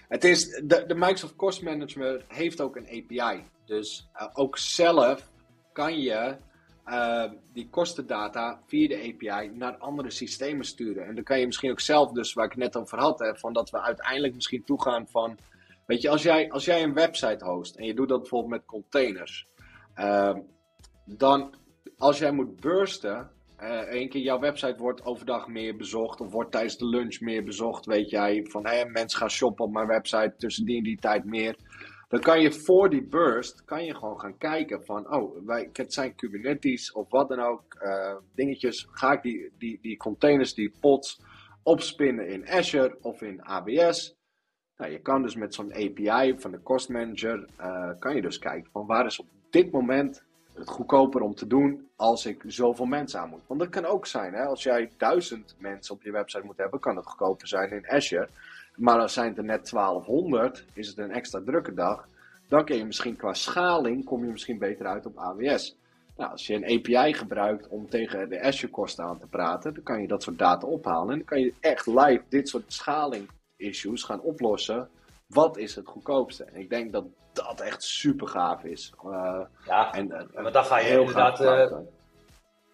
het 0.08 0.24
is, 0.24 0.62
de, 0.64 0.86
de 0.86 0.96
Microsoft 0.96 1.36
Cost 1.36 1.62
Manager 1.62 2.26
heeft 2.28 2.62
ook 2.62 2.76
een 2.76 2.88
API. 2.88 3.44
Dus 3.66 4.10
ook 4.34 4.58
zelf 4.58 5.30
kan 5.74 6.00
je 6.00 6.36
die 7.54 7.70
kostendata 7.70 8.60
via 8.68 8.88
de 8.88 9.14
API 9.14 9.52
naar 9.54 9.78
andere 9.78 10.12
systemen 10.12 10.66
sturen. 10.66 11.06
En 11.06 11.16
dan 11.16 11.24
kan 11.24 11.40
je 11.40 11.46
misschien 11.46 11.72
ook 11.72 11.80
zelf, 11.80 12.12
dus 12.12 12.34
waar 12.34 12.46
ik 12.46 12.52
het 12.52 12.60
net 12.60 12.76
over 12.76 13.00
had, 13.00 13.20
hè, 13.20 13.36
van 13.36 13.54
dat 13.54 13.70
we 13.70 13.82
uiteindelijk 13.82 14.36
misschien 14.36 14.64
toegaan 14.64 15.08
van, 15.08 15.38
weet 15.90 16.02
je, 16.02 16.10
als 16.10 16.24
jij, 16.24 16.52
als 16.52 16.66
jij 16.66 16.84
een 16.84 16.94
website 16.94 17.46
host 17.46 17.76
en 17.76 17.86
je 17.86 17.94
doet 17.94 18.10
dat 18.10 18.20
bijvoorbeeld 18.20 18.52
met 18.52 18.66
containers, 18.66 19.48
eh, 19.94 20.38
dan 21.06 21.56
als 21.98 22.20
jij 22.20 22.32
moet 22.32 22.60
bursten, 22.60 23.32
eh 23.58 23.80
één 23.80 24.10
keer 24.10 24.22
jouw 24.22 24.40
website 24.40 24.78
wordt 24.78 25.06
overdag 25.06 25.48
meer 25.48 25.76
bezocht 25.76 26.22
of 26.22 26.32
wordt 26.32 26.52
tijdens 26.52 26.78
de 26.78 26.86
lunch 26.86 27.20
meer 27.20 27.44
bezocht, 27.44 27.86
weet 27.86 28.10
jij, 28.10 28.46
van 28.50 28.66
hé, 28.68 28.86
mensen 28.86 29.20
gaan 29.20 29.30
shoppen 29.30 29.66
op 29.66 29.72
mijn 29.72 29.88
website 29.88 30.34
tussen 30.38 30.66
die 30.66 30.78
en 30.78 30.84
die 30.84 31.00
tijd 31.00 31.26
meer. 31.26 31.56
Dan 32.08 32.20
kan 32.20 32.42
je 32.42 32.52
voor 32.52 32.90
die 32.90 33.08
burst, 33.08 33.66
kan 33.66 33.86
je 33.86 33.96
gewoon 33.96 34.20
gaan 34.20 34.38
kijken 34.38 34.86
van, 34.86 35.14
oh, 35.14 35.46
wij, 35.46 35.70
het 35.74 35.94
zijn 35.94 36.16
Kubernetes 36.16 36.92
of 36.92 37.10
wat 37.10 37.30
dan 37.30 37.40
ook, 37.40 37.74
eh, 37.74 38.16
dingetjes. 38.36 38.88
Ga 38.92 39.12
ik 39.12 39.22
die, 39.22 39.52
die, 39.58 39.80
die 39.82 39.98
containers, 39.98 40.54
die 40.54 40.74
pods, 40.80 41.22
opspinnen 41.64 42.28
in 42.28 42.48
Azure 42.48 42.98
of 43.02 43.22
in 43.22 43.42
AWS? 43.42 44.19
Nou, 44.80 44.92
je 44.92 45.00
kan 45.00 45.22
dus 45.22 45.36
met 45.36 45.54
zo'n 45.54 45.74
API 45.74 46.36
van 46.38 46.52
de 46.52 46.64
Cost 46.64 46.90
Manager, 46.90 47.48
eh, 47.56 47.90
kan 48.00 48.16
je 48.16 48.22
dus 48.22 48.40
kijken 48.40 48.72
van 48.72 48.86
waar 48.86 49.06
is 49.06 49.20
op 49.20 49.28
dit 49.50 49.72
moment 49.72 50.24
het 50.54 50.70
goedkoper 50.70 51.22
om 51.22 51.36
te 51.36 51.48
doen 51.48 51.88
als 51.96 52.26
ik 52.26 52.44
zoveel 52.48 52.86
mensen 52.86 53.20
aan 53.20 53.30
moet. 53.30 53.48
Want 53.48 53.60
dat 53.60 53.70
kan 53.70 53.86
ook 53.86 54.06
zijn, 54.06 54.34
hè? 54.34 54.46
als 54.46 54.64
jij 54.64 54.92
duizend 54.98 55.56
mensen 55.58 55.96
op 55.96 56.02
je 56.02 56.12
website 56.12 56.46
moet 56.46 56.58
hebben, 56.58 56.80
kan 56.80 56.96
het 56.96 57.06
goedkoper 57.06 57.48
zijn 57.48 57.72
in 57.72 57.90
Azure. 57.90 58.30
Maar 58.76 59.00
als 59.00 59.14
zijn 59.14 59.28
het 59.28 59.38
er 59.38 59.44
net 59.44 59.70
1200, 59.70 60.66
is 60.74 60.88
het 60.88 60.98
een 60.98 61.12
extra 61.12 61.42
drukke 61.46 61.74
dag. 61.74 62.08
Dan 62.48 62.66
kun 62.66 62.78
je 62.78 62.86
misschien 62.86 63.16
qua 63.16 63.34
schaling, 63.34 64.06
kom 64.06 64.26
je 64.26 64.32
misschien 64.32 64.58
beter 64.58 64.86
uit 64.86 65.06
op 65.06 65.18
AWS. 65.18 65.78
Nou, 66.18 66.32
als 66.32 66.48
je 66.48 66.54
een 66.54 66.78
API 66.78 67.14
gebruikt 67.14 67.68
om 67.68 67.90
tegen 67.90 68.30
de 68.30 68.42
Azure 68.42 68.72
kosten 68.72 69.06
aan 69.06 69.20
te 69.20 69.28
praten, 69.28 69.74
dan 69.74 69.84
kan 69.84 70.02
je 70.02 70.08
dat 70.08 70.24
soort 70.24 70.38
data 70.38 70.68
ophalen. 70.68 71.10
En 71.12 71.18
dan 71.18 71.28
kan 71.28 71.40
je 71.40 71.54
echt 71.60 71.88
live 71.88 72.22
dit 72.30 72.50
soort 72.50 72.74
schaling 72.74 73.30
issues 73.60 74.04
gaan 74.04 74.22
oplossen. 74.22 74.90
Wat 75.28 75.58
is 75.58 75.76
het 75.76 75.88
goedkoopste? 75.88 76.44
En 76.44 76.56
ik 76.56 76.70
denk 76.70 76.92
dat 76.92 77.06
dat 77.34 77.60
echt 77.62 77.84
super 77.84 78.28
gaaf 78.28 78.64
is. 78.64 78.94
Uh, 79.06 79.40
Ja, 79.66 79.92
en, 79.94 80.12
en, 80.12 80.30
maar 80.34 80.52
dan 80.52 80.66
ga 80.66 80.78
je 80.80 80.86
heel 80.86 81.00
inderdaad, 81.00 81.40
eh. 81.40 81.72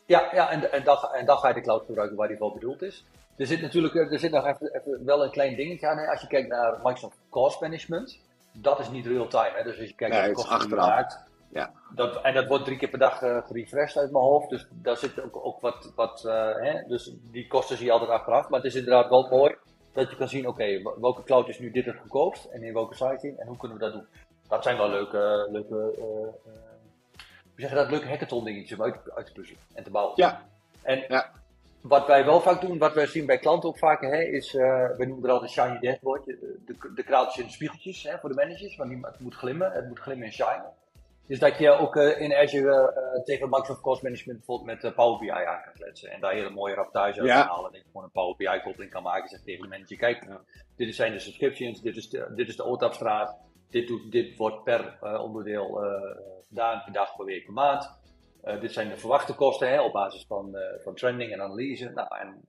Ja, 0.05 0.29
ja 0.33 0.49
en, 0.51 0.71
en, 0.71 0.83
dan, 0.83 0.97
ga- 0.97 1.11
en 1.11 1.25
dan 1.25 1.37
ga 1.37 1.47
je 1.47 1.53
de 1.53 1.61
cloud 1.61 1.85
gebruiken 1.85 2.17
waar 2.17 2.27
die 2.27 2.37
voor 2.37 2.53
bedoeld 2.53 2.81
is. 2.81 3.05
Er 3.37 3.45
zit 3.45 3.61
natuurlijk 3.61 3.95
er 4.11 4.19
zit 4.19 4.31
nog 4.31 4.45
even, 4.45 4.73
even 4.75 5.05
wel 5.05 5.23
een 5.23 5.31
klein 5.31 5.55
dingetje 5.55 5.87
aan. 5.87 5.97
Hè. 5.97 6.07
Als 6.07 6.21
je 6.21 6.27
kijkt 6.27 6.49
naar 6.49 6.71
Microsoft 6.83 7.17
Cost 7.29 7.61
Management, 7.61 8.19
dat 8.53 8.79
is 8.79 8.89
niet 8.89 9.05
real-time. 9.05 9.63
Dus 9.63 9.77
als 9.79 9.87
je 9.89 9.95
kijkt 9.95 9.99
Nee, 9.99 10.09
naar 10.09 10.21
de 10.23 10.27
het 10.29 10.37
is 10.37 10.43
kosten 10.43 10.55
achteraf. 10.59 10.87
maakt, 10.87 11.19
Ja. 11.49 11.71
dat, 11.95 12.21
en 12.21 12.33
dat 12.33 12.47
wordt 12.47 12.65
drie 12.65 12.77
keer 12.77 12.89
per 12.89 12.99
dag 12.99 13.21
eh, 13.21 13.37
gerefreshed 13.45 13.97
uit 14.01 14.11
mijn 14.11 14.23
hoofd. 14.23 14.49
Dus 14.49 14.67
daar 14.71 14.97
zit 14.97 15.21
ook, 15.21 15.45
ook 15.45 15.59
wat, 15.61 15.91
wat 15.95 16.25
eh, 16.25 16.55
hè. 16.55 16.83
dus 16.87 17.13
die 17.31 17.47
kosten 17.47 17.77
zie 17.77 17.85
je 17.85 17.91
altijd 17.91 18.09
achteraf. 18.11 18.49
Maar 18.49 18.59
het 18.61 18.67
is 18.73 18.75
inderdaad 18.79 19.09
wel 19.09 19.27
mooi 19.29 19.55
dat 19.95 20.10
je 20.10 20.15
kan 20.15 20.27
zien, 20.29 20.47
oké, 20.47 20.81
wel- 20.84 20.99
welke 20.99 21.23
cloud 21.23 21.47
is 21.49 21.60
nu 21.60 21.71
dit 21.71 21.86
het 21.86 21.97
goedkoopst 21.97 22.45
en 22.45 22.63
in 22.63 22.73
welke 22.73 22.95
sizing 22.95 23.38
en 23.39 23.47
hoe 23.47 23.58
kunnen 23.58 23.77
we 23.77 23.84
dat 23.84 23.93
doen. 23.93 24.05
Dat 24.47 24.63
zijn 24.63 24.77
wel 24.77 24.89
leuke, 24.89 25.47
leuke 25.51 25.93
eh, 25.97 26.03
eh, 26.03 26.51
hoe 27.23 27.55
zeg 27.55 27.69
je 27.69 27.75
dat, 27.75 27.89
leuke 27.89 28.08
hackathon 28.08 28.43
dingetjes 28.43 28.77
om 28.77 28.84
uit, 28.86 29.12
uit 29.15 29.25
te 29.25 29.31
puzzelen 29.31 29.62
en 29.73 29.84
te 29.84 29.89
bouwen. 29.91 30.13
Ja, 30.15 30.45
En 30.81 31.03
Ja. 31.08 31.31
wat 31.81 32.08
wij 32.08 32.25
wel 32.25 32.41
vaak 32.41 32.62
doen, 32.62 32.77
wat 32.77 32.93
wij 32.93 33.05
zien 33.08 33.25
bij 33.25 33.38
klanten 33.38 33.69
ook 33.69 33.77
vaker, 33.77 34.10
hè, 34.13 34.21
is, 34.21 34.55
eh 34.55 34.89
we 34.97 35.05
noemen 35.05 35.25
er 35.25 35.31
altijd 35.34 35.51
shiny 35.51 35.79
dashboard, 35.79 36.25
de, 36.25 36.58
de, 36.65 36.93
de 36.95 37.03
kraaltjes 37.03 37.41
en 37.41 37.47
de 37.47 37.53
spiegeltjes 37.53 38.03
hè, 38.03 38.17
voor 38.19 38.29
de 38.29 38.36
managers, 38.36 38.75
want 38.75 39.05
het 39.05 39.19
moet 39.19 39.36
glimmen, 39.36 39.71
het 39.71 39.88
moet 39.88 39.99
glimmen 39.99 40.25
en 40.27 40.34
shinen. 40.34 40.65
Dus 41.27 41.39
dat 41.39 41.57
je 41.57 41.69
ook 41.69 41.95
eh, 41.95 42.21
in 42.21 42.35
Azure 42.35 42.91
eh, 42.91 43.23
tegen 43.23 43.49
Microsoft 43.49 43.81
Cost 43.81 44.03
Management 44.03 44.38
bijvoorbeeld 44.38 44.67
met 44.69 44.83
eh, 44.83 44.95
Power 44.95 45.19
BI 45.19 45.29
aan 45.29 45.61
kan 45.63 45.73
kletsen. 45.73 46.11
En 46.11 46.21
daar 46.21 46.33
hele 46.33 46.49
mooie 46.49 46.73
rapportage 46.75 47.19
uit 47.19 47.29
Ja. 47.29 47.41
kan 47.41 47.55
halen. 47.55 47.65
En 47.65 47.71
dat 47.71 47.81
je 47.81 47.88
gewoon 47.88 48.03
een 48.03 48.11
Power 48.11 48.35
BI 48.35 48.61
koppeling 48.63 48.91
kan 48.91 49.03
maken. 49.03 49.29
Zeg 49.29 49.41
tegen 49.41 49.61
de 49.61 49.67
manager, 49.67 49.97
kijk, 49.97 50.27
dit 50.75 50.95
zijn 50.95 51.11
de 51.11 51.19
subscriptions, 51.19 51.81
dit 51.81 51.95
is 51.95 52.09
de, 52.09 52.31
dit 52.35 52.47
is 52.47 52.55
de 52.55 52.63
OTAP-straat. 52.63 53.38
Dit, 53.69 53.88
doet, 53.88 54.11
dit 54.11 54.38
wordt 54.38 54.63
per 54.63 54.97
onderdeel 55.21 55.79
gedaan, 56.47 56.81
per 56.83 56.93
dag, 56.93 57.15
per 57.15 57.25
week, 57.25 57.45
per 57.45 57.53
maand. 57.53 57.99
Dit 58.59 58.73
zijn 58.73 58.89
de 58.89 58.97
verwachte 58.97 59.33
kosten 59.33 59.69
hè, 59.69 59.81
op 59.81 59.93
basis 59.93 60.25
van, 60.27 60.57
van 60.83 60.95
trending 60.95 61.31
en 61.31 61.41
analyse. 61.41 61.89
Nou, 61.89 62.07
en 62.19 62.43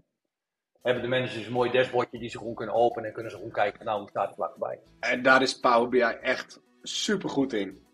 hebben 0.82 1.02
de 1.02 1.08
managers 1.08 1.46
een 1.46 1.52
mooi 1.52 1.70
dashboardje 1.70 2.18
die 2.18 2.28
ze 2.28 2.38
gewoon 2.38 2.54
kunnen 2.54 2.74
openen 2.74 3.08
en 3.08 3.12
kunnen 3.12 3.30
ze 3.30 3.36
gewoon 3.36 3.52
kijken, 3.52 3.84
nou, 3.84 4.00
hoe 4.00 4.08
staat 4.08 4.26
het 4.26 4.34
vlakbij. 4.34 4.80
En 5.00 5.22
daar 5.22 5.42
is 5.42 5.60
Power 5.60 5.88
BI 5.88 6.00
echt 6.00 6.60
super 6.82 7.28
goed 7.28 7.52
in. 7.52 7.85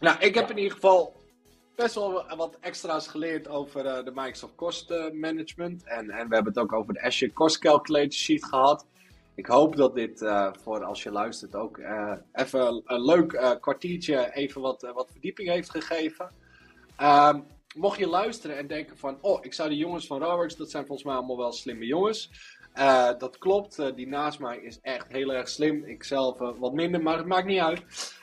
Nou, 0.00 0.18
ik 0.18 0.34
heb 0.34 0.50
in 0.50 0.56
ieder 0.56 0.72
geval 0.72 1.16
best 1.76 1.94
wel 1.94 2.36
wat 2.36 2.56
extra's 2.60 3.08
geleerd 3.08 3.48
over 3.48 3.86
eh, 3.86 4.04
de 4.04 4.10
Microsoft 4.14 4.54
Cost 4.54 4.90
eh, 4.90 5.10
Management. 5.10 5.84
En, 5.84 6.10
en 6.10 6.28
we 6.28 6.34
hebben 6.34 6.52
het 6.52 6.62
ook 6.62 6.72
over 6.72 6.94
de 6.94 7.02
Azure 7.02 7.32
Cost 7.32 7.58
Calculator 7.58 8.12
Sheet 8.12 8.44
gehad. 8.44 8.86
Ik 9.34 9.46
hoop 9.46 9.76
dat 9.76 9.94
dit 9.94 10.22
eh, 10.22 10.52
voor 10.62 10.84
als 10.84 11.02
je 11.02 11.10
luistert 11.10 11.54
ook 11.54 11.78
even 12.32 12.82
een 12.84 13.04
leuk 13.04 13.58
kwartiertje 13.60 14.34
even 14.34 14.60
wat, 14.60 14.90
wat 14.94 15.10
verdieping 15.10 15.48
heeft 15.48 15.70
gegeven. 15.70 16.30
Ehm, 16.96 17.40
mocht 17.76 17.98
je 17.98 18.08
luisteren 18.08 18.56
en 18.56 18.66
denken 18.66 18.98
van, 18.98 19.18
oh, 19.20 19.44
ik 19.44 19.54
zou 19.54 19.68
die 19.68 19.78
jongens 19.78 20.06
van 20.06 20.20
Rawworks, 20.20 20.56
dat 20.56 20.70
zijn 20.70 20.86
volgens 20.86 21.06
mij 21.06 21.16
allemaal 21.16 21.36
wel 21.36 21.52
slimme 21.52 21.86
jongens. 21.86 22.30
Dat 23.18 23.38
klopt, 23.38 23.96
die 23.96 24.08
naast 24.08 24.38
mij 24.38 24.58
is 24.58 24.78
echt 24.80 25.08
heel 25.08 25.32
erg 25.32 25.48
slim. 25.48 25.84
Ik 25.84 26.04
zelf 26.04 26.40
eh, 26.40 26.50
wat 26.58 26.72
minder, 26.72 27.02
maar 27.02 27.16
het 27.16 27.26
maakt 27.26 27.46
niet 27.46 27.60
uit. 27.60 27.82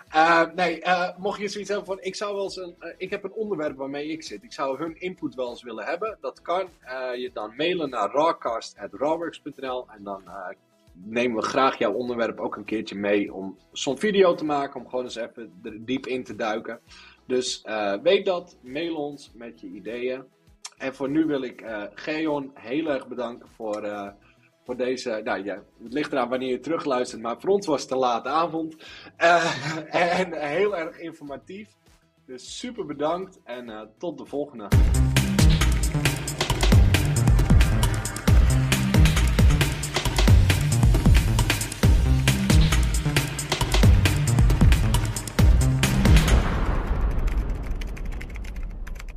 Eh, 0.09 0.43
nee, 0.55 0.81
eh, 0.81 1.17
mocht 1.17 1.39
je 1.39 1.47
zoiets 1.47 1.69
hebben 1.69 1.87
van, 1.87 2.01
ik 2.01 2.15
zou 2.15 2.35
wel 2.35 2.43
eens 2.43 2.57
een, 2.57 2.75
eh, 2.79 2.93
ik 2.97 3.09
heb 3.09 3.23
een 3.23 3.33
onderwerp 3.33 3.77
waarmee 3.77 4.07
ik 4.07 4.23
zit. 4.23 4.43
Ik 4.43 4.53
zou 4.53 4.77
hun 4.77 4.99
input 4.99 5.35
wel 5.35 5.49
eens 5.49 5.63
willen 5.63 5.85
hebben. 5.85 6.17
Dat 6.21 6.41
kan 6.41 6.69
je 7.15 7.29
dan 7.33 7.55
mailen 7.55 7.89
naar 7.89 8.11
rawcast.rawworks.nl 8.11 9.87
en 9.89 10.03
dan 10.03 10.23
nemen 10.93 11.37
we 11.37 11.47
graag 11.47 11.77
jouw 11.77 11.93
onderwerp 11.93 12.39
ook 12.39 12.55
een 12.55 12.65
keertje 12.65 12.95
mee 12.95 13.33
om 13.33 13.57
zo'n 13.71 13.97
video 13.97 14.33
te 14.35 14.45
maken, 14.45 14.79
om 14.79 14.89
gewoon 14.89 15.05
eens 15.05 15.15
even 15.15 15.61
diep 15.79 16.07
in 16.07 16.23
te 16.23 16.35
duiken. 16.35 16.79
Dus 17.25 17.61
weet 18.03 18.25
dat, 18.25 18.57
mail 18.61 18.95
ons 18.95 19.31
met 19.33 19.59
je 19.59 19.67
ideeën. 19.67 20.23
En 20.77 20.95
voor 20.95 21.09
nu 21.09 21.25
wil 21.25 21.41
ik 21.41 21.65
Geon 21.93 22.51
heel 22.53 22.87
erg 22.87 23.07
bedanken 23.07 23.49
voor, 23.49 24.13
voor 24.67 24.77
deze. 24.77 25.21
Nou 25.23 25.43
ja, 25.43 25.63
het 25.83 25.93
ligt 25.93 26.11
eraan 26.11 26.29
wanneer 26.29 26.49
je 26.49 26.59
terugluistert, 26.59 27.21
maar 27.21 27.39
voor 27.39 27.49
ons 27.49 27.65
was 27.65 27.81
het 27.81 27.91
een 27.91 27.97
late 27.97 28.29
avond. 28.29 28.75
Eh, 29.15 29.85
en 30.19 30.33
heel 30.33 30.77
erg 30.77 30.99
informatief. 30.99 31.69
Dus 32.25 32.57
super 32.59 32.85
bedankt 32.85 33.39
en 33.43 33.69
eh, 33.69 33.81
tot 33.97 34.17
de 34.17 34.25
volgende. 34.25 34.67